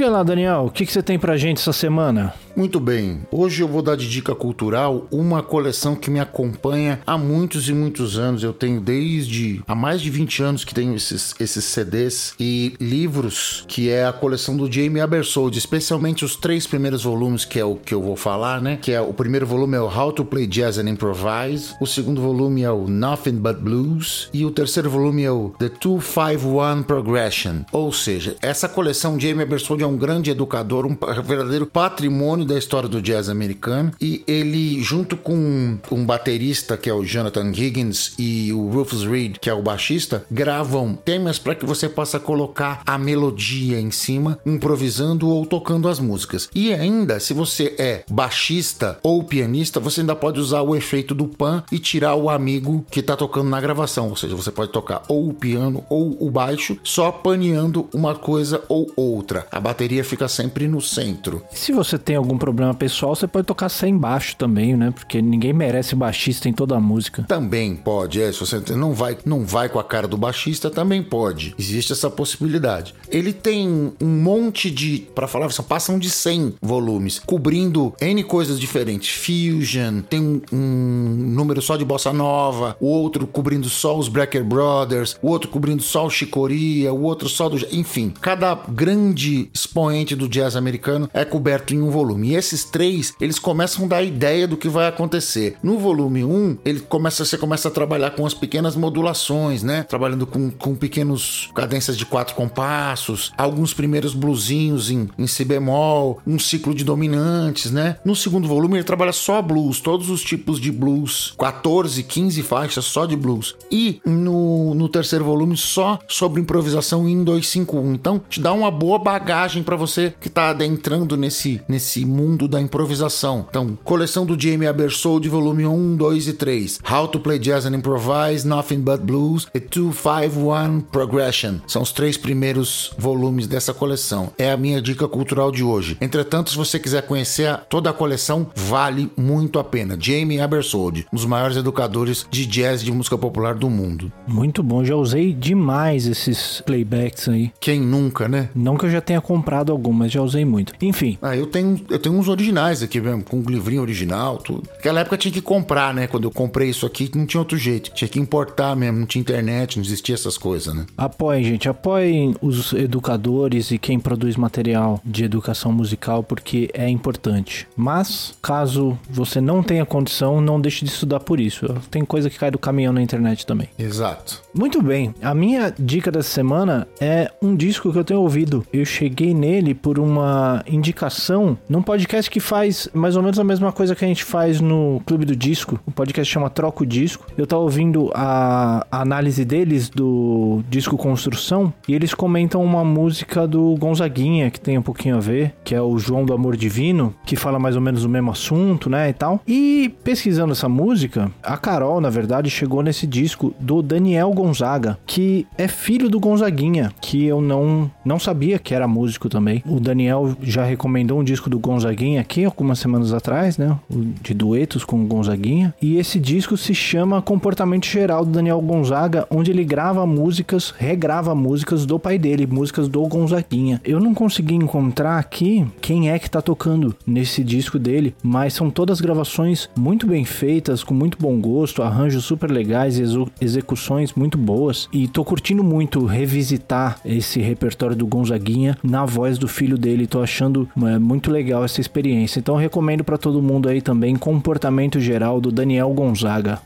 Diga 0.00 0.08
lá, 0.08 0.22
Daniel, 0.22 0.66
o 0.66 0.70
que, 0.70 0.86
que 0.86 0.92
você 0.92 1.02
tem 1.02 1.18
pra 1.18 1.36
gente 1.36 1.58
essa 1.58 1.72
semana? 1.72 2.32
Muito 2.56 2.80
bem, 2.80 3.20
hoje 3.30 3.62
eu 3.62 3.68
vou 3.68 3.80
dar 3.80 3.96
de 3.96 4.08
dica 4.08 4.34
cultural 4.34 5.06
uma 5.10 5.42
coleção 5.42 5.94
que 5.94 6.10
me 6.10 6.20
acompanha 6.20 7.00
há 7.06 7.16
muitos 7.16 7.68
e 7.68 7.72
muitos 7.72 8.18
anos. 8.18 8.42
Eu 8.42 8.52
tenho 8.52 8.80
desde 8.80 9.62
há 9.66 9.74
mais 9.74 10.02
de 10.02 10.10
20 10.10 10.42
anos 10.42 10.64
que 10.64 10.74
tenho 10.74 10.94
esses, 10.94 11.34
esses 11.40 11.64
CDs 11.64 12.34
e 12.38 12.74
livros, 12.80 13.64
que 13.68 13.88
é 13.88 14.04
a 14.04 14.12
coleção 14.12 14.56
do 14.56 14.70
Jamie 14.70 15.00
Abersold, 15.00 15.56
especialmente 15.56 16.24
os 16.24 16.36
três 16.36 16.66
primeiros 16.66 17.04
volumes, 17.04 17.44
que 17.44 17.58
é 17.58 17.64
o 17.64 17.76
que 17.76 17.94
eu 17.94 18.02
vou 18.02 18.16
falar, 18.16 18.60
né? 18.60 18.78
Que 18.80 18.92
é 18.92 19.00
o 19.00 19.14
primeiro 19.14 19.46
volume 19.46 19.76
é 19.76 19.80
o 19.80 19.86
How 19.86 20.12
to 20.12 20.24
Play 20.24 20.46
Jazz 20.46 20.76
and 20.78 20.90
Improvise, 20.90 21.74
o 21.80 21.86
segundo 21.86 22.20
volume 22.20 22.62
é 22.62 22.70
o 22.70 22.88
Nothing 22.88 23.36
But 23.36 23.58
Blues 23.58 24.28
e 24.34 24.44
o 24.44 24.50
terceiro 24.50 24.90
volume 24.90 25.22
é 25.22 25.30
o 25.30 25.54
The 25.58 25.70
251 25.80 26.82
Progression. 26.82 27.60
Ou 27.72 27.92
seja, 27.92 28.36
essa 28.42 28.68
coleção 28.68 29.18
Jamie 29.18 29.44
Abersold 29.44 29.82
é 29.82 29.86
um 29.86 29.96
grande 29.96 30.30
educador, 30.30 30.84
um 30.84 30.96
verdadeiro 31.22 31.66
patrimônio 31.66 32.39
da 32.44 32.58
história 32.58 32.88
do 32.88 33.02
jazz 33.02 33.28
americano 33.28 33.92
e 34.00 34.22
ele 34.26 34.82
junto 34.82 35.16
com 35.16 35.78
um 35.90 36.04
baterista 36.04 36.76
que 36.76 36.88
é 36.88 36.94
o 36.94 37.04
Jonathan 37.04 37.50
Higgins 37.50 38.14
e 38.18 38.52
o 38.52 38.68
Rufus 38.68 39.04
Reed, 39.04 39.36
que 39.38 39.50
é 39.50 39.54
o 39.54 39.62
baixista, 39.62 40.24
gravam 40.30 40.94
temas 40.94 41.38
para 41.38 41.54
que 41.54 41.66
você 41.66 41.88
possa 41.88 42.18
colocar 42.18 42.82
a 42.86 42.98
melodia 42.98 43.80
em 43.80 43.90
cima, 43.90 44.38
improvisando 44.44 45.28
ou 45.28 45.44
tocando 45.46 45.88
as 45.88 45.98
músicas. 45.98 46.48
E 46.54 46.72
ainda, 46.72 47.20
se 47.20 47.32
você 47.32 47.74
é 47.78 48.04
baixista 48.10 48.98
ou 49.02 49.22
pianista, 49.24 49.80
você 49.80 50.00
ainda 50.00 50.16
pode 50.16 50.40
usar 50.40 50.62
o 50.62 50.74
efeito 50.74 51.14
do 51.14 51.26
pan 51.26 51.62
e 51.70 51.78
tirar 51.78 52.14
o 52.14 52.30
amigo 52.30 52.84
que 52.90 53.02
tá 53.02 53.16
tocando 53.16 53.48
na 53.48 53.60
gravação, 53.60 54.08
ou 54.08 54.16
seja, 54.16 54.36
você 54.36 54.50
pode 54.50 54.72
tocar 54.72 55.02
ou 55.08 55.28
o 55.28 55.34
piano 55.34 55.84
ou 55.88 56.16
o 56.20 56.30
baixo, 56.30 56.78
só 56.82 57.10
paneando 57.10 57.88
uma 57.92 58.14
coisa 58.14 58.62
ou 58.68 58.90
outra. 58.96 59.46
A 59.50 59.60
bateria 59.60 60.04
fica 60.04 60.28
sempre 60.28 60.68
no 60.68 60.80
centro. 60.80 61.42
Se 61.52 61.72
você 61.72 61.98
tem 61.98 62.16
algum 62.16 62.29
problema 62.38 62.74
pessoal, 62.74 63.14
você 63.14 63.26
pode 63.26 63.46
tocar 63.46 63.68
sem 63.68 63.96
baixo 63.96 64.36
também, 64.36 64.76
né? 64.76 64.90
Porque 64.90 65.20
ninguém 65.20 65.52
merece 65.52 65.94
baixista 65.94 66.48
em 66.48 66.52
toda 66.52 66.76
a 66.76 66.80
música. 66.80 67.24
Também 67.24 67.74
pode, 67.74 68.20
é, 68.20 68.32
se 68.32 68.40
você 68.40 68.60
não 68.74 68.92
vai, 68.92 69.16
não 69.24 69.44
vai 69.44 69.68
com 69.68 69.78
a 69.78 69.84
cara 69.84 70.06
do 70.06 70.16
baixista, 70.16 70.70
também 70.70 71.02
pode. 71.02 71.54
Existe 71.58 71.92
essa 71.92 72.10
possibilidade. 72.10 72.94
Ele 73.10 73.32
tem 73.32 73.92
um 74.00 74.22
monte 74.22 74.70
de, 74.70 75.06
para 75.14 75.26
falar, 75.26 75.50
só 75.50 75.62
passam 75.62 75.98
de 75.98 76.10
100 76.10 76.54
volumes, 76.60 77.18
cobrindo 77.18 77.94
N 78.00 78.22
coisas 78.24 78.58
diferentes. 78.58 79.10
Fusion, 79.10 80.02
tem 80.02 80.20
um, 80.20 80.40
um 80.52 81.32
número 81.34 81.60
só 81.60 81.76
de 81.76 81.84
bossa 81.84 82.12
nova, 82.12 82.76
o 82.80 82.86
outro 82.86 83.26
cobrindo 83.26 83.68
só 83.68 83.98
os 83.98 84.08
Brecker 84.08 84.44
Brothers, 84.44 85.16
o 85.22 85.28
outro 85.28 85.50
cobrindo 85.50 85.82
só 85.82 86.06
o 86.06 86.10
Chicoria, 86.10 86.92
o 86.92 87.02
outro 87.02 87.28
só 87.28 87.48
do, 87.48 87.56
enfim, 87.72 88.12
cada 88.20 88.54
grande 88.54 89.50
expoente 89.52 90.14
do 90.14 90.28
jazz 90.28 90.56
americano 90.56 91.08
é 91.12 91.24
coberto 91.24 91.74
em 91.74 91.80
um 91.80 91.90
volume. 91.90 92.19
E 92.24 92.34
esses 92.34 92.64
três, 92.64 93.14
eles 93.20 93.38
começam 93.38 93.84
a 93.84 93.88
dar 93.88 94.02
ideia 94.02 94.46
do 94.46 94.56
que 94.56 94.68
vai 94.68 94.86
acontecer. 94.86 95.56
No 95.62 95.78
volume 95.78 96.24
1, 96.24 96.30
um, 96.30 96.58
ele 96.64 96.80
começa, 96.80 97.24
você 97.24 97.36
começa 97.36 97.68
a 97.68 97.70
trabalhar 97.70 98.10
com 98.10 98.26
as 98.26 98.34
pequenas 98.34 98.76
modulações, 98.76 99.62
né? 99.62 99.82
Trabalhando 99.82 100.26
com, 100.26 100.50
com 100.50 100.74
pequenos 100.74 101.50
cadências 101.54 101.96
de 101.96 102.06
quatro 102.06 102.34
compassos, 102.34 103.32
alguns 103.36 103.74
primeiros 103.74 104.14
bluesinhos 104.14 104.90
em, 104.90 105.08
em 105.18 105.26
si 105.26 105.44
bemol, 105.44 106.20
um 106.26 106.38
ciclo 106.38 106.74
de 106.74 106.84
dominantes, 106.84 107.70
né? 107.70 107.96
No 108.04 108.14
segundo 108.16 108.48
volume 108.48 108.76
ele 108.76 108.84
trabalha 108.84 109.12
só 109.12 109.40
blues, 109.42 109.80
todos 109.80 110.10
os 110.10 110.22
tipos 110.22 110.60
de 110.60 110.70
blues, 110.70 111.34
14, 111.38 112.02
15 112.02 112.42
faixas 112.42 112.84
só 112.84 113.06
de 113.06 113.16
blues. 113.16 113.54
E 113.70 114.00
no, 114.04 114.74
no 114.74 114.88
terceiro 114.88 115.24
volume 115.24 115.56
só 115.56 115.98
sobre 116.08 116.40
improvisação 116.40 117.08
em 117.08 117.22
251. 117.22 117.94
Então 117.94 118.20
te 118.28 118.40
dá 118.40 118.52
uma 118.52 118.70
boa 118.70 118.98
bagagem 118.98 119.62
para 119.62 119.76
você 119.76 120.14
que 120.20 120.28
tá 120.28 120.50
adentrando 120.50 121.16
nesse, 121.16 121.60
nesse 121.68 122.04
mundo 122.10 122.46
da 122.48 122.60
improvisação. 122.60 123.46
Então, 123.48 123.78
coleção 123.84 124.26
do 124.26 124.40
Jamie 124.40 124.66
Abersold, 124.68 125.28
volume 125.28 125.66
1, 125.66 125.96
2 125.96 126.28
e 126.28 126.32
3. 126.32 126.80
How 126.90 127.08
to 127.08 127.20
Play 127.20 127.38
Jazz 127.38 127.64
and 127.64 127.76
Improvise, 127.76 128.46
Nothing 128.46 128.80
But 128.80 129.00
Blues 129.00 129.46
e 129.54 129.60
251 129.60 130.80
Progression. 130.80 131.56
São 131.66 131.82
os 131.82 131.92
três 131.92 132.16
primeiros 132.16 132.92
volumes 132.98 133.46
dessa 133.46 133.72
coleção. 133.72 134.32
É 134.36 134.50
a 134.50 134.56
minha 134.56 134.82
dica 134.82 135.06
cultural 135.08 135.50
de 135.50 135.62
hoje. 135.62 135.96
Entretanto, 136.00 136.50
se 136.50 136.56
você 136.56 136.78
quiser 136.78 137.02
conhecer 137.02 137.58
toda 137.68 137.90
a 137.90 137.92
coleção, 137.92 138.48
vale 138.54 139.10
muito 139.16 139.58
a 139.58 139.64
pena. 139.64 139.96
Jamie 139.98 140.40
Abersold, 140.40 141.06
um 141.12 141.16
dos 141.16 141.24
maiores 141.24 141.56
educadores 141.56 142.26
de 142.30 142.46
jazz 142.46 142.82
e 142.82 142.86
de 142.86 142.92
música 142.92 143.16
popular 143.16 143.54
do 143.54 143.70
mundo. 143.70 144.12
Muito 144.26 144.62
bom, 144.62 144.84
já 144.84 144.96
usei 144.96 145.32
demais 145.32 146.06
esses 146.06 146.60
playbacks 146.66 147.28
aí. 147.28 147.52
Quem 147.60 147.80
nunca, 147.80 148.28
né? 148.28 148.48
Não 148.54 148.76
que 148.76 148.86
eu 148.86 148.90
já 148.90 149.00
tenha 149.00 149.20
comprado 149.20 149.70
algum, 149.70 149.92
mas 149.92 150.10
já 150.10 150.22
usei 150.22 150.44
muito. 150.44 150.72
Enfim. 150.82 151.18
Ah, 151.22 151.36
eu 151.36 151.46
tenho, 151.46 151.80
eu 151.88 151.98
tenho 152.00 152.16
uns 152.16 152.28
originais 152.28 152.82
aqui 152.82 153.00
mesmo, 153.00 153.22
com 153.22 153.38
um 153.38 153.42
livrinho 153.42 153.82
original, 153.82 154.38
tudo. 154.38 154.68
Naquela 154.74 155.00
época 155.00 155.16
tinha 155.16 155.32
que 155.32 155.40
comprar, 155.40 155.94
né? 155.94 156.06
Quando 156.06 156.24
eu 156.24 156.30
comprei 156.30 156.68
isso 156.68 156.86
aqui, 156.86 157.10
não 157.14 157.26
tinha 157.26 157.40
outro 157.40 157.56
jeito. 157.56 157.90
Tinha 157.92 158.08
que 158.08 158.18
importar 158.18 158.74
mesmo, 158.74 159.00
não 159.00 159.06
tinha 159.06 159.20
internet, 159.20 159.76
não 159.76 159.84
existia 159.84 160.14
essas 160.14 160.36
coisas, 160.36 160.74
né? 160.74 160.86
Apoiem, 160.96 161.44
gente, 161.44 161.68
apoiem 161.68 162.34
os 162.40 162.72
educadores 162.72 163.70
e 163.70 163.78
quem 163.78 163.98
produz 163.98 164.36
material 164.36 165.00
de 165.04 165.24
educação 165.24 165.72
musical, 165.72 166.22
porque 166.22 166.70
é 166.72 166.88
importante. 166.88 167.68
Mas, 167.76 168.34
caso 168.42 168.98
você 169.08 169.40
não 169.40 169.62
tenha 169.62 169.84
condição, 169.84 170.40
não 170.40 170.60
deixe 170.60 170.84
de 170.84 170.90
estudar 170.90 171.20
por 171.20 171.40
isso. 171.40 171.66
Tem 171.90 172.04
coisa 172.04 172.30
que 172.30 172.38
cai 172.38 172.50
do 172.50 172.58
caminhão 172.58 172.92
na 172.92 173.02
internet 173.02 173.46
também. 173.46 173.68
Exato. 173.78 174.42
Muito 174.54 174.82
bem, 174.82 175.14
a 175.22 175.34
minha 175.34 175.72
dica 175.78 176.10
dessa 176.10 176.30
semana 176.30 176.88
é 177.00 177.30
um 177.42 177.54
disco 177.54 177.92
que 177.92 177.98
eu 177.98 178.04
tenho 178.04 178.20
ouvido. 178.20 178.66
Eu 178.72 178.84
cheguei 178.84 179.34
nele 179.34 179.74
por 179.74 179.98
uma 179.98 180.62
indicação 180.66 181.58
num 181.68 181.82
podcast 181.90 182.30
que 182.30 182.38
faz 182.38 182.88
mais 182.94 183.16
ou 183.16 183.22
menos 183.22 183.36
a 183.40 183.42
mesma 183.42 183.72
coisa 183.72 183.96
que 183.96 184.04
a 184.04 184.06
gente 184.06 184.22
faz 184.22 184.60
no 184.60 185.02
Clube 185.04 185.24
do 185.24 185.34
Disco. 185.34 185.80
O 185.84 185.90
podcast 185.90 186.32
chama 186.32 186.48
Troco 186.48 186.86
Disco. 186.86 187.26
Eu 187.36 187.48
tava 187.48 187.62
ouvindo 187.62 188.12
a, 188.14 188.86
a 188.88 189.00
análise 189.00 189.44
deles 189.44 189.88
do 189.88 190.62
disco 190.70 190.96
Construção 190.96 191.74
e 191.88 191.94
eles 191.94 192.14
comentam 192.14 192.62
uma 192.62 192.84
música 192.84 193.44
do 193.44 193.74
Gonzaguinha 193.74 194.52
que 194.52 194.60
tem 194.60 194.78
um 194.78 194.82
pouquinho 194.82 195.16
a 195.16 195.18
ver, 195.18 195.52
que 195.64 195.74
é 195.74 195.82
o 195.82 195.98
João 195.98 196.24
do 196.24 196.32
Amor 196.32 196.56
Divino, 196.56 197.12
que 197.26 197.34
fala 197.34 197.58
mais 197.58 197.74
ou 197.74 197.82
menos 197.82 198.04
o 198.04 198.08
mesmo 198.08 198.30
assunto, 198.30 198.88
né, 198.88 199.08
e 199.08 199.12
tal. 199.12 199.40
E 199.44 199.92
pesquisando 200.04 200.52
essa 200.52 200.68
música, 200.68 201.28
a 201.42 201.56
Carol, 201.56 202.00
na 202.00 202.08
verdade, 202.08 202.48
chegou 202.50 202.84
nesse 202.84 203.04
disco 203.04 203.52
do 203.58 203.82
Daniel 203.82 204.30
Gonzaga, 204.30 204.96
que 205.04 205.44
é 205.58 205.66
filho 205.66 206.08
do 206.08 206.20
Gonzaguinha, 206.20 206.92
que 207.00 207.24
eu 207.24 207.40
não 207.40 207.90
não 208.04 208.20
sabia 208.20 208.60
que 208.60 208.76
era 208.76 208.86
músico 208.86 209.28
também. 209.28 209.60
O 209.66 209.80
Daniel 209.80 210.36
já 210.40 210.62
recomendou 210.62 211.18
um 211.18 211.24
disco 211.24 211.50
do 211.50 211.58
Gonzaguinha 211.80 212.20
aqui 212.20 212.44
algumas 212.44 212.78
semanas 212.78 213.14
atrás, 213.14 213.56
né, 213.56 213.74
de 214.22 214.34
duetos 214.34 214.84
com 214.84 215.02
o 215.02 215.06
Gonzaguinha, 215.06 215.74
e 215.80 215.96
esse 215.96 216.20
disco 216.20 216.54
se 216.56 216.74
chama 216.74 217.22
Comportamento 217.22 217.86
Geral 217.86 218.22
do 218.22 218.32
Daniel 218.32 218.60
Gonzaga, 218.60 219.26
onde 219.30 219.50
ele 219.50 219.64
grava 219.64 220.06
músicas, 220.06 220.74
regrava 220.76 221.34
músicas 221.34 221.86
do 221.86 221.98
pai 221.98 222.18
dele, 222.18 222.46
músicas 222.46 222.86
do 222.86 223.00
Gonzaguinha. 223.06 223.80
Eu 223.82 223.98
não 223.98 224.12
consegui 224.12 224.54
encontrar 224.54 225.18
aqui 225.18 225.66
quem 225.80 226.10
é 226.10 226.18
que 226.18 226.30
tá 226.30 226.42
tocando 226.42 226.94
nesse 227.06 227.42
disco 227.42 227.78
dele, 227.78 228.14
mas 228.22 228.52
são 228.52 228.70
todas 228.70 229.00
gravações 229.00 229.70
muito 229.74 230.06
bem 230.06 230.26
feitas, 230.26 230.84
com 230.84 230.92
muito 230.92 231.16
bom 231.18 231.40
gosto, 231.40 231.82
arranjos 231.82 232.24
super 232.24 232.50
legais 232.50 233.00
execuções 233.40 234.12
muito 234.12 234.36
boas. 234.36 234.86
E 234.92 235.08
tô 235.08 235.24
curtindo 235.24 235.64
muito 235.64 236.04
revisitar 236.04 237.00
esse 237.06 237.40
repertório 237.40 237.96
do 237.96 238.06
Gonzaguinha 238.06 238.76
na 238.82 239.06
voz 239.06 239.38
do 239.38 239.48
filho 239.48 239.78
dele. 239.78 240.06
Tô 240.06 240.20
achando 240.20 240.68
é, 240.76 240.98
muito 240.98 241.30
legal 241.30 241.64
essa 241.70 241.80
experiência. 241.80 242.38
Então 242.38 242.56
recomendo 242.56 243.04
para 243.04 243.16
todo 243.16 243.40
mundo 243.40 243.68
aí 243.68 243.80
também 243.80 244.16
Comportamento 244.16 245.00
Geral 245.00 245.40
do 245.40 245.50
Daniel 245.50 245.90
Gonzaga. 245.90 246.60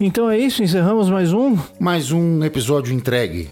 Então 0.00 0.28
é 0.28 0.38
isso, 0.38 0.62
encerramos 0.62 1.08
mais 1.08 1.32
um. 1.32 1.56
Mais 1.78 2.10
um 2.10 2.42
episódio 2.42 2.92
entregue. 2.92 3.50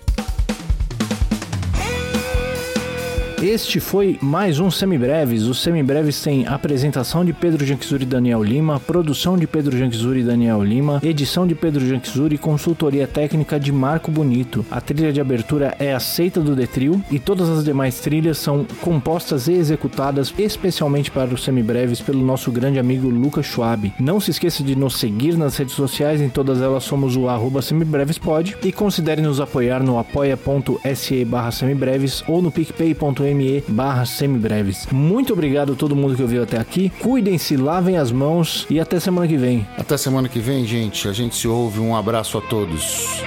Este 3.42 3.80
foi 3.80 4.20
mais 4.22 4.60
um 4.60 4.70
Semibreves. 4.70 5.42
Os 5.48 5.60
Semibreves 5.60 6.22
têm 6.22 6.46
apresentação 6.46 7.24
de 7.24 7.32
Pedro 7.32 7.66
Janquizuri 7.66 8.04
e 8.04 8.06
Daniel 8.06 8.40
Lima, 8.40 8.78
produção 8.78 9.36
de 9.36 9.48
Pedro 9.48 9.76
Janquizuri 9.76 10.20
e 10.20 10.22
Daniel 10.22 10.62
Lima, 10.62 11.00
edição 11.02 11.44
de 11.44 11.52
Pedro 11.52 11.84
Janquizuri 11.84 12.36
e 12.36 12.38
consultoria 12.38 13.04
técnica 13.04 13.58
de 13.58 13.72
Marco 13.72 14.12
Bonito. 14.12 14.64
A 14.70 14.80
trilha 14.80 15.12
de 15.12 15.20
abertura 15.20 15.74
é 15.80 15.92
aceita 15.92 16.38
do 16.38 16.54
Detril 16.54 17.02
e 17.10 17.18
todas 17.18 17.48
as 17.48 17.64
demais 17.64 17.98
trilhas 17.98 18.38
são 18.38 18.64
compostas 18.80 19.48
e 19.48 19.54
executadas 19.54 20.32
especialmente 20.38 21.10
para 21.10 21.34
os 21.34 21.42
Semibreves 21.42 22.00
pelo 22.00 22.24
nosso 22.24 22.52
grande 22.52 22.78
amigo 22.78 23.08
Lucas 23.08 23.46
Schwab. 23.46 23.92
Não 23.98 24.20
se 24.20 24.30
esqueça 24.30 24.62
de 24.62 24.76
nos 24.76 25.00
seguir 25.00 25.36
nas 25.36 25.56
redes 25.56 25.74
sociais, 25.74 26.20
em 26.20 26.28
todas 26.28 26.62
elas 26.62 26.84
somos 26.84 27.16
o 27.16 27.28
arroba 27.28 27.60
semibrevespod 27.60 28.56
e 28.62 28.70
considere 28.70 29.20
nos 29.20 29.40
apoiar 29.40 29.82
no 29.82 29.98
apoia.se 29.98 31.24
barra 31.24 31.50
semibreves 31.50 32.22
ou 32.28 32.40
no 32.40 32.52
picpay.me 32.52 33.31
me 33.34 33.62
barra 33.68 34.04
semibreves. 34.04 34.86
Muito 34.90 35.32
obrigado 35.32 35.72
a 35.72 35.76
todo 35.76 35.96
mundo 35.96 36.16
que 36.16 36.22
ouviu 36.22 36.42
até 36.42 36.58
aqui. 36.58 36.90
Cuidem-se, 37.00 37.56
lavem 37.56 37.96
as 37.96 38.10
mãos 38.10 38.66
e 38.68 38.80
até 38.80 38.98
semana 38.98 39.26
que 39.26 39.36
vem. 39.36 39.66
Até 39.76 39.96
semana 39.96 40.28
que 40.28 40.38
vem, 40.38 40.64
gente. 40.64 41.08
A 41.08 41.12
gente 41.12 41.36
se 41.36 41.48
ouve. 41.48 41.80
Um 41.80 41.94
abraço 41.96 42.38
a 42.38 42.40
todos. 42.40 43.22